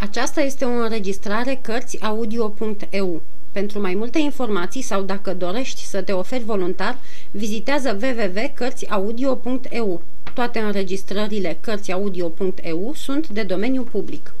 Aceasta 0.00 0.40
este 0.40 0.64
o 0.64 0.68
înregistrare 0.68 1.58
Cărțiaudio.eu. 1.62 3.22
Pentru 3.52 3.80
mai 3.80 3.94
multe 3.94 4.18
informații 4.18 4.82
sau 4.82 5.02
dacă 5.02 5.34
dorești 5.34 5.84
să 5.84 6.02
te 6.02 6.12
oferi 6.12 6.44
voluntar, 6.44 6.98
vizitează 7.30 7.98
www.cărțiaudio.eu. 8.02 10.02
Toate 10.34 10.58
înregistrările 10.58 11.58
Cărțiaudio.eu 11.60 12.92
sunt 12.94 13.28
de 13.28 13.42
domeniu 13.42 13.82
public. 13.82 14.34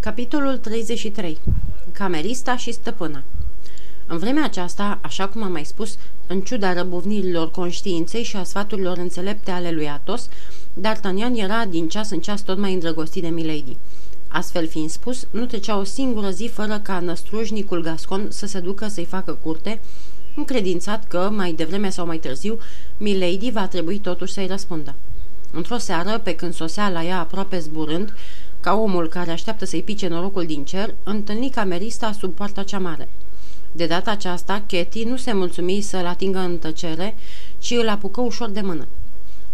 Capitolul 0.00 0.58
33. 0.58 1.38
Camerista 1.92 2.56
și 2.56 2.72
stăpâna 2.72 3.22
În 4.06 4.18
vremea 4.18 4.44
aceasta, 4.44 4.98
așa 5.02 5.28
cum 5.28 5.42
am 5.42 5.52
mai 5.52 5.64
spus, 5.64 5.98
în 6.26 6.40
ciuda 6.40 6.72
răbuvnirilor 6.72 7.50
conștiinței 7.50 8.22
și 8.22 8.36
a 8.36 8.42
sfaturilor 8.42 8.96
înțelepte 8.96 9.50
ale 9.50 9.70
lui 9.70 9.88
Atos, 9.88 10.28
D'Artagnan 10.80 11.34
era 11.34 11.64
din 11.64 11.88
ceas 11.88 12.10
în 12.10 12.20
ceas 12.20 12.40
tot 12.40 12.58
mai 12.58 12.72
îndrăgostit 12.72 13.22
de 13.22 13.28
Milady. 13.28 13.76
Astfel 14.28 14.68
fiind 14.68 14.90
spus, 14.90 15.26
nu 15.30 15.46
trecea 15.46 15.78
o 15.78 15.84
singură 15.84 16.30
zi 16.30 16.50
fără 16.52 16.78
ca 16.78 17.00
năstrușnicul 17.00 17.82
Gascon 17.82 18.26
să 18.28 18.46
se 18.46 18.60
ducă 18.60 18.88
să-i 18.88 19.04
facă 19.04 19.38
curte, 19.42 19.80
încredințat 20.34 21.06
că, 21.08 21.30
mai 21.32 21.52
devreme 21.52 21.90
sau 21.90 22.06
mai 22.06 22.18
târziu, 22.18 22.58
Milady 22.96 23.50
va 23.50 23.66
trebui 23.66 23.98
totuși 23.98 24.32
să-i 24.32 24.46
răspundă. 24.46 24.94
Într-o 25.52 25.78
seară, 25.78 26.18
pe 26.18 26.34
când 26.34 26.54
sosea 26.54 26.88
la 26.88 27.04
ea 27.04 27.18
aproape 27.18 27.58
zburând, 27.58 28.14
ca 28.60 28.74
omul 28.74 29.08
care 29.08 29.30
așteaptă 29.30 29.64
să-i 29.64 29.82
pice 29.82 30.08
norocul 30.08 30.46
din 30.46 30.64
cer, 30.64 30.94
întâlni 31.02 31.50
camerista 31.50 32.12
sub 32.12 32.34
poarta 32.34 32.62
cea 32.62 32.78
mare. 32.78 33.08
De 33.72 33.86
data 33.86 34.10
aceasta, 34.10 34.62
Katie 34.66 35.08
nu 35.08 35.16
se 35.16 35.32
mulțumi 35.32 35.80
să-l 35.80 36.06
atingă 36.06 36.38
în 36.38 36.58
tăcere, 36.58 37.16
ci 37.58 37.70
îl 37.70 37.88
apucă 37.88 38.20
ușor 38.20 38.48
de 38.48 38.60
mână. 38.60 38.86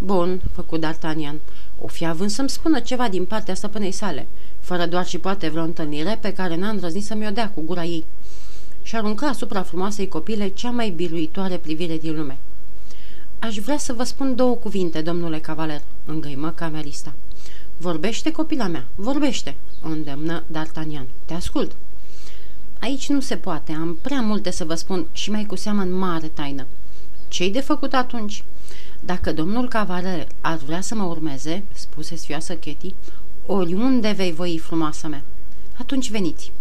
Bun, 0.05 0.41
făcu 0.53 0.79
D'Artagnan, 0.79 1.37
o 1.79 1.87
fi 1.87 2.07
având 2.07 2.31
să-mi 2.31 2.51
spună 2.51 2.81
ceva 2.81 3.09
din 3.09 3.25
partea 3.25 3.55
stăpânei 3.55 3.93
sale– 3.93 4.27
fără 4.63 4.87
doar 4.87 5.07
și 5.07 5.19
poate 5.19 5.49
vreo 5.49 5.63
întâlnire 5.63 6.19
pe 6.21 6.33
care 6.33 6.57
n-a 6.57 6.69
îndrăznit 6.69 7.05
să 7.05 7.15
mi-o 7.15 7.31
dea 7.31 7.51
cu 7.51 7.61
gura 7.61 7.85
ei. 7.85 8.05
Și 8.83 8.97
aruncă 8.97 9.25
asupra 9.25 9.63
frumoasei 9.63 10.09
copile 10.09 10.49
cea 10.49 10.71
mai 10.71 10.91
biruitoare 10.91 11.57
privire 11.57 11.97
din 11.97 12.17
lume. 12.17 12.39
Aș 13.39 13.59
vrea 13.59 13.79
să 13.79 13.93
vă 13.93 14.05
spun 14.05 14.35
două 14.35 14.55
cuvinte, 14.55 15.01
domnule 15.01 15.39
cavaler, 15.39 15.83
îngăimă 16.05 16.51
camerista. 16.51 17.13
Vorbește, 17.77 18.31
copila 18.31 18.67
mea, 18.67 18.85
vorbește, 18.95 19.57
îndemnă 19.83 20.43
D'Artagnan. 20.53 21.07
Te 21.25 21.35
ascult. 21.35 21.77
Aici 22.79 23.09
nu 23.09 23.21
se 23.21 23.37
poate, 23.37 23.73
am 23.73 23.99
prea 24.01 24.21
multe 24.21 24.51
să 24.51 24.65
vă 24.65 24.75
spun 24.75 25.07
și 25.13 25.31
mai 25.31 25.45
cu 25.45 25.57
seamă 25.57 25.83
în 25.83 25.93
mare 25.93 26.27
taină. 26.27 26.67
Ce-i 27.29 27.51
de 27.51 27.61
făcut 27.61 27.93
atunci? 27.93 28.45
Dacă 29.05 29.33
domnul 29.33 29.69
cavaler 29.69 30.27
ar 30.41 30.57
vrea 30.57 30.81
să 30.81 30.95
mă 30.95 31.03
urmeze, 31.03 31.63
spuse 31.73 32.17
sfioasă 32.17 32.55
Ketty, 32.55 32.95
Oriunde 33.47 34.11
vei 34.11 34.33
voi, 34.33 34.59
frumoasa 34.59 35.09
mea. 35.09 35.23
Atunci 35.79 36.11
veniți. 36.11 36.53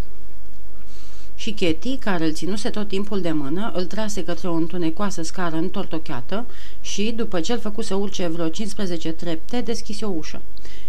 Și 1.35 1.51
Chetty, 1.51 1.97
care 1.97 2.25
îl 2.25 2.33
ținuse 2.33 2.69
tot 2.69 2.87
timpul 2.87 3.21
de 3.21 3.31
mână, 3.31 3.71
îl 3.75 3.85
trase 3.85 4.23
către 4.23 4.47
o 4.47 4.53
întunecoasă 4.53 5.21
scară 5.21 5.55
întortocheată 5.55 6.45
și, 6.81 7.13
după 7.15 7.39
ce 7.39 7.53
îl 7.53 7.59
făcu 7.59 7.81
să 7.81 7.95
urce 7.95 8.27
vreo 8.27 8.47
15 8.47 9.11
trepte, 9.11 9.61
deschise 9.61 10.05
o 10.05 10.09
ușă. 10.09 10.41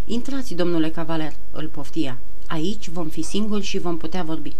Intrați, 0.05 0.55
domnule 0.55 0.91
cavaler, 0.91 1.33
îl 1.51 1.67
poftia. 1.67 2.19
Aici 2.47 2.89
vom 2.89 3.09
fi 3.09 3.23
singuri 3.23 3.65
și 3.65 3.79
vom 3.79 3.97
putea 3.97 4.23
vorbi. 4.23 4.53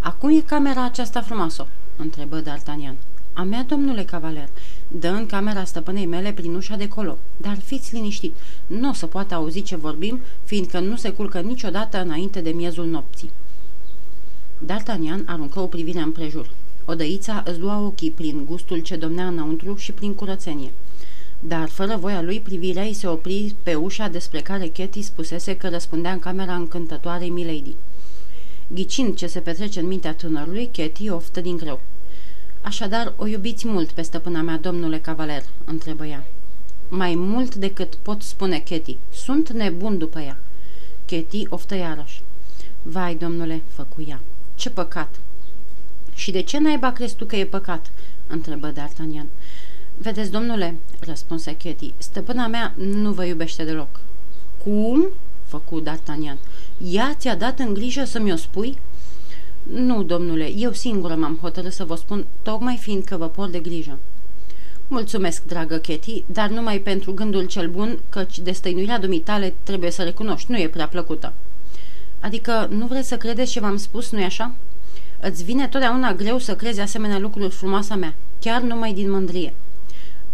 Acum 0.00 0.30
e 0.30 0.40
camera 0.40 0.84
aceasta 0.84 1.22
frumoasă? 1.22 1.66
întrebă 1.96 2.42
D'Artagnan. 2.42 3.09
A 3.32 3.42
mea, 3.42 3.64
domnule 3.68 4.04
cavaler, 4.04 4.48
dă 4.88 5.08
în 5.08 5.26
camera 5.26 5.64
stăpânei 5.64 6.06
mele 6.06 6.32
prin 6.32 6.54
ușa 6.54 6.76
de 6.76 6.88
colo. 6.88 7.18
Dar 7.36 7.58
fiți 7.64 7.94
liniștit, 7.94 8.34
nu 8.66 8.88
o 8.88 8.92
să 8.92 9.06
poată 9.06 9.34
auzi 9.34 9.62
ce 9.62 9.76
vorbim, 9.76 10.20
fiindcă 10.44 10.78
nu 10.78 10.96
se 10.96 11.10
culcă 11.10 11.40
niciodată 11.40 12.02
înainte 12.02 12.40
de 12.40 12.50
miezul 12.50 12.86
nopții. 12.86 13.30
D'Artagnan 14.66 15.24
aruncă 15.26 15.60
o 15.60 15.66
privire 15.66 16.00
împrejur. 16.00 16.50
Odăița 16.84 17.42
îți 17.46 17.58
lua 17.58 17.78
ochii 17.78 18.10
prin 18.10 18.44
gustul 18.48 18.78
ce 18.78 18.96
domnea 18.96 19.26
înăuntru 19.26 19.76
și 19.76 19.92
prin 19.92 20.14
curățenie. 20.14 20.70
Dar, 21.38 21.68
fără 21.68 21.96
voia 21.96 22.22
lui, 22.22 22.40
privirea 22.40 22.82
îi 22.82 22.92
se 22.92 23.06
opri 23.06 23.54
pe 23.62 23.74
ușa 23.74 24.08
despre 24.08 24.40
care 24.40 24.66
Ketty 24.66 25.02
spusese 25.02 25.56
că 25.56 25.68
răspundea 25.68 26.12
în 26.12 26.18
camera 26.18 26.54
încântătoarei 26.54 27.28
Milady. 27.28 27.74
Ghicind 28.74 29.14
ce 29.14 29.26
se 29.26 29.40
petrece 29.40 29.80
în 29.80 29.86
mintea 29.86 30.14
tânărului, 30.14 30.68
Ketty 30.72 31.08
oftă 31.08 31.40
din 31.40 31.56
greu. 31.56 31.80
Așadar, 32.62 33.12
o 33.16 33.26
iubiți 33.26 33.66
mult 33.66 33.90
pe 33.90 34.02
stăpâna 34.02 34.42
mea, 34.42 34.58
domnule 34.58 34.98
cavaler?" 34.98 35.44
întrebă 35.64 36.06
ea. 36.06 36.24
Mai 36.88 37.14
mult 37.14 37.54
decât 37.54 37.94
pot 37.94 38.22
spune 38.22 38.58
Ketty. 38.58 38.96
Sunt 39.12 39.50
nebun 39.50 39.98
după 39.98 40.20
ea." 40.20 40.38
Ketty 41.04 41.46
oftă 41.48 41.74
iarăși. 41.74 42.22
Vai, 42.82 43.14
domnule, 43.14 43.62
făcu 43.74 44.04
ea. 44.08 44.20
Ce 44.54 44.70
păcat!" 44.70 45.20
Și 46.14 46.30
de 46.30 46.40
ce 46.40 46.58
naiba 46.58 46.92
crezi 46.92 47.14
tu 47.14 47.24
că 47.24 47.36
e 47.36 47.44
păcat?" 47.44 47.90
întrebă 48.26 48.72
D'Artagnan. 48.72 49.26
Vedeți, 49.98 50.30
domnule," 50.30 50.76
răspunse 50.98 51.56
Ketty, 51.56 51.92
stăpâna 51.98 52.46
mea 52.46 52.74
nu 52.76 53.12
vă 53.12 53.24
iubește 53.24 53.64
deloc." 53.64 54.00
Cum?" 54.62 55.06
făcu 55.46 55.82
D'Artagnan. 55.82 56.38
Ea 56.90 57.14
ți-a 57.18 57.34
dat 57.34 57.58
în 57.58 57.74
grijă 57.74 58.04
să-mi 58.04 58.32
o 58.32 58.36
spui?" 58.36 58.78
Nu, 59.72 60.02
domnule, 60.02 60.52
eu 60.56 60.72
singură 60.72 61.14
m-am 61.14 61.38
hotărât 61.40 61.72
să 61.72 61.84
vă 61.84 61.94
spun, 61.94 62.24
tocmai 62.42 62.76
fiindcă 62.76 63.16
vă 63.16 63.28
por 63.28 63.48
de 63.48 63.58
grijă. 63.58 63.98
Mulțumesc, 64.88 65.42
dragă 65.44 65.76
Ketty, 65.76 66.22
dar 66.26 66.48
numai 66.48 66.78
pentru 66.78 67.12
gândul 67.12 67.46
cel 67.46 67.68
bun, 67.68 67.98
căci 68.08 68.38
destăinuirea 68.38 68.98
dumitale 68.98 69.54
trebuie 69.62 69.90
să 69.90 70.02
recunoști, 70.02 70.50
nu 70.50 70.58
e 70.58 70.68
prea 70.68 70.88
plăcută. 70.88 71.32
Adică 72.20 72.68
nu 72.70 72.86
vreți 72.86 73.08
să 73.08 73.16
credeți 73.16 73.50
ce 73.50 73.60
v-am 73.60 73.76
spus, 73.76 74.10
nu-i 74.10 74.24
așa? 74.24 74.52
Îți 75.20 75.44
vine 75.44 75.68
totdeauna 75.68 76.14
greu 76.14 76.38
să 76.38 76.56
crezi 76.56 76.80
asemenea 76.80 77.18
lucruri 77.18 77.50
frumoasa 77.50 77.94
mea, 77.94 78.14
chiar 78.40 78.60
numai 78.60 78.92
din 78.92 79.10
mândrie. 79.10 79.54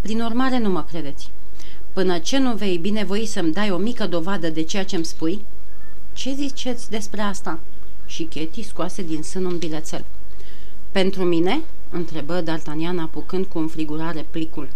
Prin 0.01 0.21
urmare, 0.21 0.59
nu 0.59 0.71
mă 0.71 0.85
credeți. 0.89 1.31
Până 1.93 2.19
ce 2.19 2.39
nu 2.39 2.55
vei 2.55 2.79
binevoi 2.79 3.27
să-mi 3.27 3.53
dai 3.53 3.71
o 3.71 3.77
mică 3.77 4.07
dovadă 4.07 4.51
de 4.51 4.63
ceea 4.63 4.85
ce-mi 4.85 5.05
spui, 5.05 5.45
ce 6.13 6.35
ziceți 6.35 6.91
despre 6.91 7.21
asta?" 7.21 7.59
Și 8.07 8.23
Ketty 8.23 8.63
scoase 8.63 9.03
din 9.03 9.23
sân 9.23 9.45
un 9.45 9.59
bilețel. 9.59 10.05
Pentru 10.93 11.23
mine?" 11.23 11.61
întrebă 11.91 12.43
D'Artagnan 12.43 12.99
apucând 13.01 13.47
cu 13.47 13.59
înfrigurare 13.59 14.27
plicul. 14.31 14.69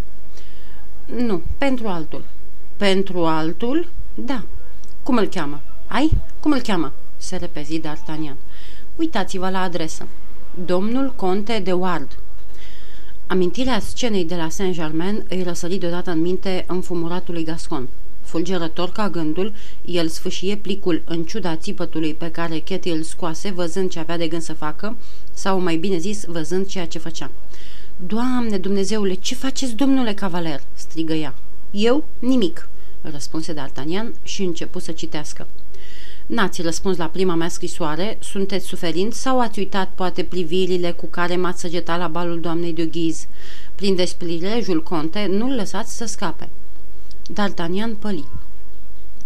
Nu, 1.16 1.42
pentru 1.58 1.88
altul." 1.88 2.24
Pentru 2.76 3.26
altul? 3.26 3.88
Da. 4.14 4.44
Cum 5.02 5.16
îl 5.16 5.26
cheamă? 5.26 5.60
Ai? 5.86 6.10
Cum 6.40 6.52
îl 6.52 6.60
cheamă?" 6.60 6.92
se 7.16 7.36
repezi 7.36 7.80
D'Artagnan. 7.80 8.36
Uitați-vă 8.96 9.50
la 9.50 9.60
adresă. 9.60 10.06
Domnul 10.64 11.12
Conte 11.16 11.58
de 11.58 11.72
Ward. 11.72 12.18
Amintirea 13.26 13.78
scenei 13.78 14.24
de 14.24 14.36
la 14.36 14.48
Saint-Germain 14.48 15.24
îi 15.28 15.42
răsări 15.42 15.76
deodată 15.76 16.10
în 16.10 16.20
minte 16.20 16.64
înfumuratului 16.68 17.44
Gascon. 17.44 17.88
Fulgerător 18.30 18.90
ca 18.90 19.08
gândul, 19.08 19.52
el 19.84 20.08
sfâșie 20.08 20.56
plicul 20.56 21.02
în 21.04 21.24
ciuda 21.24 21.56
țipătului 21.56 22.14
pe 22.14 22.30
care 22.30 22.58
Ketty 22.58 22.88
îl 22.88 23.02
scoase 23.02 23.50
văzând 23.50 23.90
ce 23.90 23.98
avea 23.98 24.16
de 24.16 24.28
gând 24.28 24.42
să 24.42 24.52
facă, 24.52 24.96
sau 25.32 25.60
mai 25.60 25.76
bine 25.76 25.98
zis, 25.98 26.24
văzând 26.24 26.66
ceea 26.66 26.86
ce 26.86 26.98
făcea. 26.98 27.30
Doamne, 28.06 28.58
Dumnezeule, 28.58 29.14
ce 29.14 29.34
faceți, 29.34 29.74
domnule 29.74 30.14
cavaler?" 30.14 30.62
strigă 30.74 31.12
ea. 31.12 31.34
Eu? 31.70 32.04
Nimic," 32.18 32.68
răspunse 33.00 33.54
D'Artagnan 33.54 34.22
și 34.22 34.42
începu 34.42 34.78
să 34.78 34.92
citească. 34.92 35.46
N-ați 36.26 36.62
răspuns 36.62 36.96
la 36.96 37.06
prima 37.06 37.34
mea 37.34 37.48
scrisoare, 37.48 38.18
sunteți 38.20 38.66
suferind 38.66 39.12
sau 39.12 39.40
ați 39.40 39.58
uitat 39.58 39.90
poate 39.94 40.22
privirile 40.22 40.90
cu 40.90 41.06
care 41.06 41.36
m-ați 41.36 41.60
săgetat 41.60 41.98
la 41.98 42.08
balul 42.08 42.40
doamnei 42.40 42.72
de 42.72 42.86
Ghiz? 42.86 43.26
Prin 43.74 43.94
desprilejul 43.94 44.82
conte, 44.82 45.26
nu-l 45.26 45.54
lăsați 45.54 45.96
să 45.96 46.04
scape. 46.04 46.48
D'Artagnan 47.34 47.98
păli. 47.98 48.24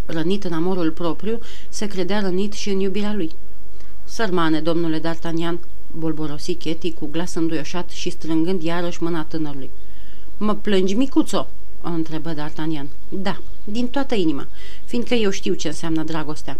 Rănit 0.07 0.45
în 0.45 0.53
amorul 0.53 0.91
propriu, 0.91 1.39
se 1.69 1.87
credea 1.87 2.21
rănit 2.21 2.53
și 2.53 2.71
în 2.71 2.81
iubirea 2.81 3.15
lui. 3.15 3.31
Sărmane, 4.05 4.61
domnule 4.61 5.01
D'Artagnan, 5.01 5.59
bolborosi 5.99 6.55
Chetty 6.55 6.93
cu 6.93 7.07
glas 7.07 7.35
înduioșat 7.35 7.91
și 7.91 8.11
strângând 8.11 8.63
iarăși 8.63 9.03
mâna 9.03 9.25
tânărului. 9.25 9.71
Mă 10.37 10.55
plângi, 10.55 10.95
micuțo?" 10.95 11.47
o 11.83 11.89
întrebă 11.89 12.35
D'Artagnan. 12.35 12.87
Da, 13.09 13.41
din 13.65 13.89
toată 13.89 14.15
inima, 14.15 14.47
fiindcă 14.85 15.15
eu 15.15 15.31
știu 15.31 15.55
ce 15.55 15.69
înseamnă 15.69 16.03
dragostea." 16.03 16.59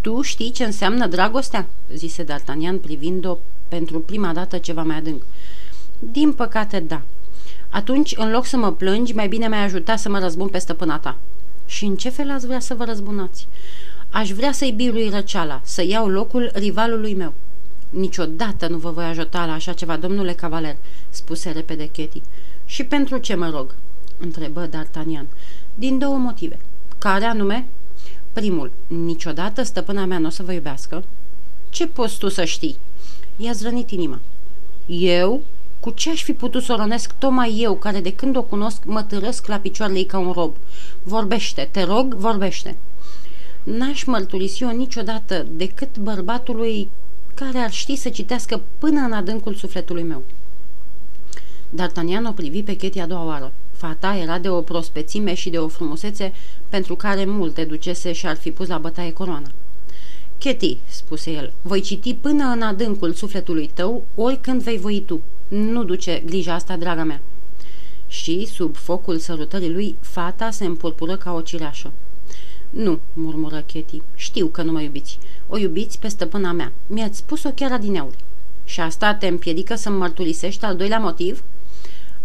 Tu 0.00 0.22
știi 0.22 0.50
ce 0.50 0.64
înseamnă 0.64 1.06
dragostea?" 1.06 1.68
zise 1.94 2.24
D'Artagnan 2.24 2.80
privind-o 2.80 3.38
pentru 3.68 4.00
prima 4.00 4.32
dată 4.32 4.58
ceva 4.58 4.82
mai 4.82 4.96
adânc. 4.96 5.22
Din 5.98 6.32
păcate, 6.32 6.80
da. 6.80 7.02
Atunci, 7.70 8.14
în 8.16 8.30
loc 8.30 8.46
să 8.46 8.56
mă 8.56 8.72
plângi, 8.72 9.14
mai 9.14 9.28
bine 9.28 9.48
mi-ai 9.48 9.64
ajuta 9.64 9.96
să 9.96 10.08
mă 10.08 10.18
răzbun 10.18 10.48
pe 10.48 10.58
stăpâna 10.58 10.98
ta. 10.98 11.16
Și 11.66 11.84
în 11.84 11.96
ce 11.96 12.08
fel 12.08 12.30
ați 12.30 12.46
vrea 12.46 12.60
să 12.60 12.74
vă 12.74 12.84
răzbunați? 12.84 13.46
Aș 14.10 14.30
vrea 14.30 14.52
să-i 14.52 14.72
birui 14.72 15.08
răceala, 15.08 15.60
să 15.64 15.82
iau 15.82 16.08
locul 16.08 16.50
rivalului 16.54 17.14
meu. 17.14 17.32
Niciodată 17.90 18.68
nu 18.68 18.76
vă 18.76 18.90
voi 18.90 19.04
ajuta 19.04 19.46
la 19.46 19.52
așa 19.52 19.72
ceva, 19.72 19.96
domnule 19.96 20.32
cavaler, 20.32 20.76
spuse 21.10 21.50
repede 21.50 21.86
Chetty. 21.86 22.22
Și 22.64 22.84
pentru 22.84 23.18
ce 23.18 23.34
mă 23.34 23.50
rog? 23.50 23.74
întrebă 24.18 24.68
D'Artagnan. 24.68 25.26
Din 25.74 25.98
două 25.98 26.16
motive. 26.16 26.58
Care 26.98 27.24
anume? 27.24 27.66
Primul, 28.32 28.70
niciodată 28.86 29.62
stăpâna 29.62 30.04
mea 30.04 30.18
nu 30.18 30.26
o 30.26 30.30
să 30.30 30.42
vă 30.42 30.52
iubească. 30.52 31.04
Ce 31.70 31.86
poți 31.86 32.18
tu 32.18 32.28
să 32.28 32.44
știi? 32.44 32.76
I-a 33.36 33.52
zrănit 33.52 33.90
inima. 33.90 34.20
Eu? 34.86 35.42
Cu 35.88 35.94
ce 35.94 36.10
aș 36.10 36.22
fi 36.22 36.32
putut 36.32 36.62
să 36.62 36.72
o 36.72 36.76
rănesc 36.76 37.12
tocmai 37.18 37.56
eu, 37.60 37.74
care 37.74 38.00
de 38.00 38.12
când 38.12 38.36
o 38.36 38.42
cunosc 38.42 38.82
mă 38.84 39.02
târăsc 39.02 39.46
la 39.46 39.56
picioarele 39.56 39.98
ei 39.98 40.04
ca 40.04 40.18
un 40.18 40.32
rob? 40.32 40.56
Vorbește, 41.02 41.68
te 41.70 41.82
rog, 41.82 42.14
vorbește. 42.14 42.76
N-aș 43.62 44.04
mărturisi 44.04 44.62
eu 44.62 44.76
niciodată 44.76 45.46
decât 45.50 45.98
bărbatului 45.98 46.88
care 47.34 47.58
ar 47.58 47.70
ști 47.70 47.96
să 47.96 48.08
citească 48.08 48.60
până 48.78 49.00
în 49.00 49.12
adâncul 49.12 49.54
sufletului 49.54 50.02
meu. 50.02 50.22
D'Artagnan 51.74 52.28
o 52.28 52.32
privi 52.32 52.62
pe 52.62 52.74
Chetia 52.74 53.02
a 53.02 53.06
doua 53.06 53.24
oară. 53.24 53.52
Fata 53.72 54.16
era 54.16 54.38
de 54.38 54.48
o 54.48 54.60
prospețime 54.60 55.34
și 55.34 55.50
de 55.50 55.58
o 55.58 55.68
frumusețe 55.68 56.32
pentru 56.68 56.94
care 56.96 57.24
multe 57.24 57.64
ducese 57.64 58.12
și 58.12 58.26
ar 58.26 58.36
fi 58.36 58.50
pus 58.50 58.68
la 58.68 58.78
bătaie 58.78 59.12
coroana. 59.12 59.50
Cheti, 60.38 60.76
spuse 60.88 61.30
el, 61.30 61.52
voi 61.62 61.80
citi 61.80 62.14
până 62.14 62.44
în 62.44 62.62
adâncul 62.62 63.12
sufletului 63.12 63.70
tău, 63.74 64.04
oricând 64.14 64.62
vei 64.62 64.78
voi 64.78 65.02
tu. 65.06 65.20
Nu 65.48 65.84
duce 65.84 66.22
grija 66.26 66.54
asta, 66.54 66.76
draga 66.76 67.04
mea. 67.04 67.20
Și, 68.08 68.46
sub 68.46 68.76
focul 68.76 69.18
sărutării 69.18 69.72
lui, 69.72 69.96
fata 70.00 70.50
se 70.50 70.64
împurpură 70.64 71.16
ca 71.16 71.32
o 71.32 71.40
cireașă. 71.40 71.92
Nu, 72.70 72.98
murmură 73.12 73.62
Cheti, 73.66 74.02
știu 74.14 74.46
că 74.46 74.62
nu 74.62 74.72
mă 74.72 74.80
iubiți. 74.80 75.18
O 75.48 75.56
iubiți 75.56 75.98
pe 75.98 76.08
stăpâna 76.08 76.52
mea. 76.52 76.72
Mi-ați 76.86 77.18
spus-o 77.18 77.50
chiar 77.50 77.72
adineauri. 77.72 78.16
Și 78.64 78.80
asta 78.80 79.14
te 79.14 79.26
împiedică 79.26 79.74
să-mi 79.74 79.96
mărturisești 79.96 80.64
al 80.64 80.76
doilea 80.76 80.98
motiv?" 80.98 81.42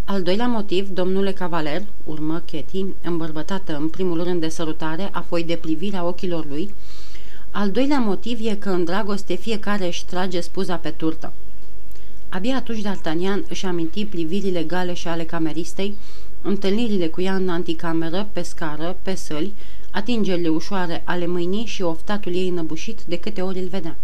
Al 0.05 0.21
doilea 0.21 0.47
motiv, 0.47 0.89
domnule 0.89 1.31
cavaler, 1.31 1.83
urmă 2.03 2.41
Ketty, 2.45 2.85
îmbărbătată 3.01 3.75
în 3.75 3.87
primul 3.87 4.23
rând 4.23 4.41
de 4.41 4.49
sărutare, 4.49 5.09
apoi 5.11 5.43
de 5.43 5.55
privirea 5.55 6.05
ochilor 6.05 6.45
lui, 6.45 6.73
al 7.51 7.71
doilea 7.71 7.99
motiv 7.99 8.39
e 8.45 8.55
că 8.55 8.69
în 8.69 8.83
dragoste 8.83 9.35
fiecare 9.35 9.85
își 9.85 10.05
trage 10.05 10.39
spuza 10.39 10.75
pe 10.75 10.89
turtă. 10.89 11.33
Abia 12.33 12.55
atunci 12.55 12.81
D'Artagnan 12.81 13.47
își 13.49 13.65
aminti 13.65 14.05
privirile 14.05 14.63
gale 14.63 14.93
și 14.93 15.07
ale 15.07 15.23
cameristei, 15.23 15.93
întâlnirile 16.41 17.07
cu 17.07 17.21
ea 17.21 17.35
în 17.35 17.49
anticameră, 17.49 18.29
pe 18.31 18.41
scară, 18.41 18.97
pe 19.01 19.15
săli, 19.15 19.53
atingerile 19.91 20.47
ușoare 20.47 21.01
ale 21.05 21.27
mâinii 21.27 21.65
și 21.65 21.81
oftatul 21.81 22.35
ei 22.35 22.47
înăbușit 22.47 22.99
de 23.01 23.17
câte 23.17 23.41
ori 23.41 23.59
îl 23.59 23.67
vedea. 23.67 23.95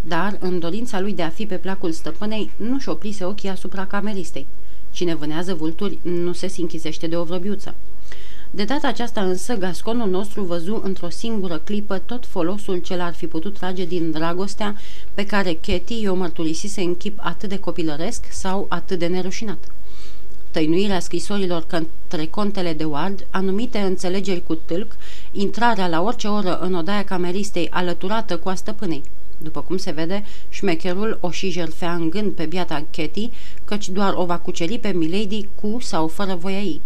Dar, 0.00 0.36
în 0.40 0.58
dorința 0.58 1.00
lui 1.00 1.12
de 1.12 1.22
a 1.22 1.28
fi 1.28 1.46
pe 1.46 1.56
placul 1.56 1.92
stăpânei, 1.92 2.50
nu-și 2.56 2.88
oprise 2.88 3.24
ochii 3.24 3.48
asupra 3.48 3.86
cameristei. 3.86 4.46
Cine 4.90 5.14
vânează 5.14 5.54
vulturi 5.54 5.98
nu 6.02 6.32
se 6.32 6.46
sinchisește 6.48 7.06
de 7.06 7.16
o 7.16 7.24
vrăbiuță. 7.24 7.74
De 8.54 8.64
data 8.64 8.88
aceasta 8.88 9.20
însă, 9.20 9.54
gasconul 9.54 10.08
nostru 10.08 10.44
văzu 10.44 10.80
într-o 10.84 11.08
singură 11.08 11.58
clipă 11.58 11.98
tot 11.98 12.26
folosul 12.26 12.78
ce 12.78 12.96
l-ar 12.96 13.14
fi 13.14 13.26
putut 13.26 13.58
trage 13.58 13.84
din 13.84 14.10
dragostea 14.10 14.76
pe 15.14 15.26
care 15.26 15.58
Katie 15.60 16.00
i-o 16.00 16.14
mărturisise 16.14 16.80
în 16.80 16.96
chip 16.96 17.18
atât 17.22 17.48
de 17.48 17.58
copilăresc 17.58 18.24
sau 18.30 18.66
atât 18.68 18.98
de 18.98 19.06
nerușinat. 19.06 19.58
Tăinuirea 20.50 21.00
scrisorilor 21.00 21.64
către 21.66 22.26
contele 22.26 22.72
de 22.72 22.84
Ward, 22.84 23.26
anumite 23.30 23.78
înțelegeri 23.78 24.42
cu 24.46 24.54
tâlc, 24.54 24.96
intrarea 25.30 25.88
la 25.88 26.02
orice 26.02 26.26
oră 26.26 26.58
în 26.58 26.74
odaia 26.74 27.04
cameristei 27.04 27.70
alăturată 27.70 28.36
cu 28.36 28.48
a 28.48 28.54
stăpânei. 28.54 29.02
După 29.38 29.60
cum 29.60 29.76
se 29.76 29.90
vede, 29.90 30.24
șmecherul 30.48 31.18
o 31.20 31.30
și 31.30 31.50
jerfea 31.50 31.94
în 31.94 32.10
gând 32.10 32.32
pe 32.32 32.46
biata 32.46 32.84
Katie, 32.90 33.30
căci 33.64 33.88
doar 33.88 34.14
o 34.16 34.24
va 34.24 34.38
cuceri 34.38 34.78
pe 34.78 34.92
Milady 34.92 35.48
cu 35.60 35.78
sau 35.80 36.06
fără 36.06 36.34
voia 36.34 36.60
ei. 36.60 36.80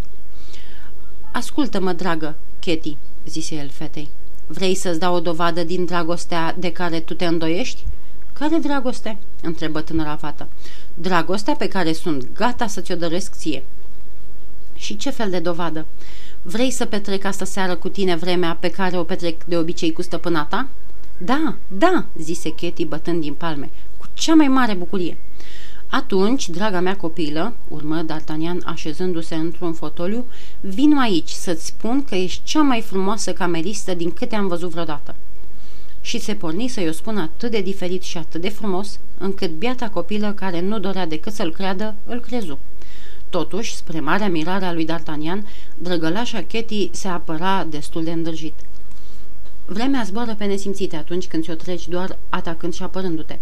Ascultă-mă, 1.37 1.93
dragă, 1.93 2.37
Katie, 2.59 2.97
zise 3.27 3.55
el 3.55 3.69
fetei. 3.69 4.09
Vrei 4.47 4.75
să-ți 4.75 4.99
dau 4.99 5.15
o 5.15 5.21
dovadă 5.21 5.65
din 5.65 5.85
dragostea 5.85 6.55
de 6.59 6.73
care 6.73 7.01
tu 7.01 7.15
te 7.15 7.27
îndoiești? 7.27 7.85
Care 8.33 8.57
dragoste? 8.57 9.19
întrebă 9.43 9.81
tânăra 9.81 10.17
fată. 10.17 10.49
Dragostea 10.95 11.55
pe 11.55 11.69
care 11.69 11.93
sunt 11.93 12.29
gata 12.35 12.67
să 12.67 12.81
ți-o 12.81 12.95
dăresc 12.95 13.35
ție. 13.35 13.65
Și 14.75 14.97
ce 14.97 15.11
fel 15.11 15.31
de 15.31 15.39
dovadă? 15.39 15.87
Vrei 16.43 16.71
să 16.71 16.85
petrec 16.85 17.25
asta 17.25 17.45
seară 17.45 17.75
cu 17.75 17.89
tine 17.89 18.17
vremea 18.17 18.57
pe 18.61 18.71
care 18.71 18.99
o 18.99 19.05
petrec 19.05 19.45
de 19.45 19.57
obicei 19.57 19.93
cu 19.93 20.03
stăpâna 20.03 20.45
ta? 20.45 20.69
Da, 21.19 21.57
da, 21.69 22.05
zise 22.19 22.51
Katie 22.51 22.85
bătând 22.85 23.21
din 23.21 23.35
palme, 23.35 23.71
cu 23.99 24.07
cea 24.15 24.35
mai 24.35 24.49
mare 24.49 24.75
bucurie. 24.75 25.17
Atunci, 25.89 26.49
draga 26.49 26.81
mea 26.81 26.97
copilă, 26.97 27.55
urmă 27.69 28.05
D'Artagnan 28.05 28.65
așezându-se 28.65 29.35
într-un 29.35 29.73
fotoliu, 29.73 30.25
vin 30.61 30.99
aici 30.99 31.29
să-ți 31.29 31.67
spun 31.67 32.05
că 32.05 32.15
ești 32.15 32.41
cea 32.45 32.63
mai 32.63 32.81
frumoasă 32.81 33.33
cameristă 33.33 33.95
din 33.95 34.13
câte 34.13 34.35
am 34.35 34.47
văzut 34.47 34.71
vreodată. 34.71 35.15
Și 36.01 36.19
se 36.19 36.35
porni 36.35 36.69
să-i 36.69 36.89
o 36.89 36.93
spună 36.93 37.21
atât 37.21 37.51
de 37.51 37.61
diferit 37.61 38.03
și 38.03 38.19
atât 38.19 38.41
de 38.41 38.49
frumos, 38.49 38.99
încât 39.19 39.51
biata 39.51 39.89
copilă 39.89 40.33
care 40.33 40.61
nu 40.61 40.79
dorea 40.79 41.07
decât 41.07 41.33
să-l 41.33 41.53
creadă, 41.53 41.95
îl 42.05 42.21
crezu. 42.21 42.59
Totuși, 43.31 43.75
spre 43.75 44.01
marea 44.01 44.29
mirare 44.29 44.65
a 44.65 44.73
lui 44.73 44.87
D'Artagnan, 44.87 45.43
drăgălașa 45.79 46.43
Ketty 46.43 46.91
se 46.93 47.09
apăra 47.09 47.67
destul 47.71 48.05
de 48.05 48.11
îndrăjit. 48.11 48.55
Vremea 49.69 50.03
zboară 50.03 50.35
pe 50.35 50.45
nesimțite 50.45 50.97
atunci 50.97 51.27
când 51.27 51.43
ți-o 51.43 51.55
treci 51.55 51.89
doar 51.89 52.19
atacând 52.29 52.75
și 52.75 52.83
apărându-te. 52.83 53.39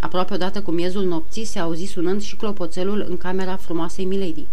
Aproape 0.00 0.34
odată 0.34 0.62
cu 0.62 0.70
miezul 0.70 1.04
nopții 1.04 1.44
se 1.44 1.58
auzi 1.58 1.84
sunând 1.84 2.22
și 2.22 2.36
clopoțelul 2.36 3.06
în 3.08 3.16
camera 3.16 3.56
frumoasei 3.56 4.04
Milady. 4.04 4.46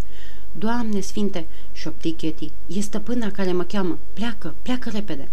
Doamne 0.57 0.99
sfinte, 0.99 1.45
șopti 1.73 2.11
Chetty, 2.11 2.51
e 2.67 2.79
stăpâna 2.79 3.31
care 3.31 3.51
mă 3.51 3.63
cheamă. 3.63 3.97
Pleacă, 4.13 4.53
pleacă 4.61 4.89
repede. 4.89 5.29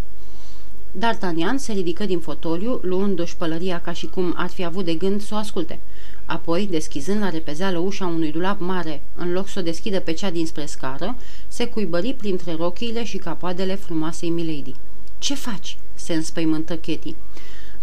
D'Artagnan 0.98 1.56
se 1.56 1.72
ridică 1.72 2.04
din 2.04 2.18
fotoliu, 2.18 2.80
luându-și 2.82 3.36
pălăria 3.36 3.80
ca 3.80 3.92
și 3.92 4.06
cum 4.06 4.34
ar 4.36 4.48
fi 4.48 4.64
avut 4.64 4.84
de 4.84 4.94
gând 4.94 5.22
să 5.22 5.34
o 5.34 5.36
asculte. 5.36 5.78
Apoi, 6.24 6.68
deschizând 6.70 7.20
la 7.20 7.30
repezeală 7.30 7.78
ușa 7.78 8.06
unui 8.06 8.32
dulap 8.32 8.60
mare, 8.60 9.02
în 9.14 9.32
loc 9.32 9.48
să 9.48 9.58
o 9.58 9.62
deschidă 9.62 10.00
pe 10.00 10.12
cea 10.12 10.30
dinspre 10.30 10.66
scară, 10.66 11.16
se 11.48 11.66
cuibări 11.66 12.14
printre 12.14 12.52
rochiile 12.52 13.04
și 13.04 13.16
capoadele 13.16 13.74
frumoasei 13.74 14.30
Milady. 14.30 14.74
Ce 15.18 15.34
faci?" 15.34 15.76
se 15.94 16.14
înspăimântă 16.14 16.76
Chetty. 16.76 17.14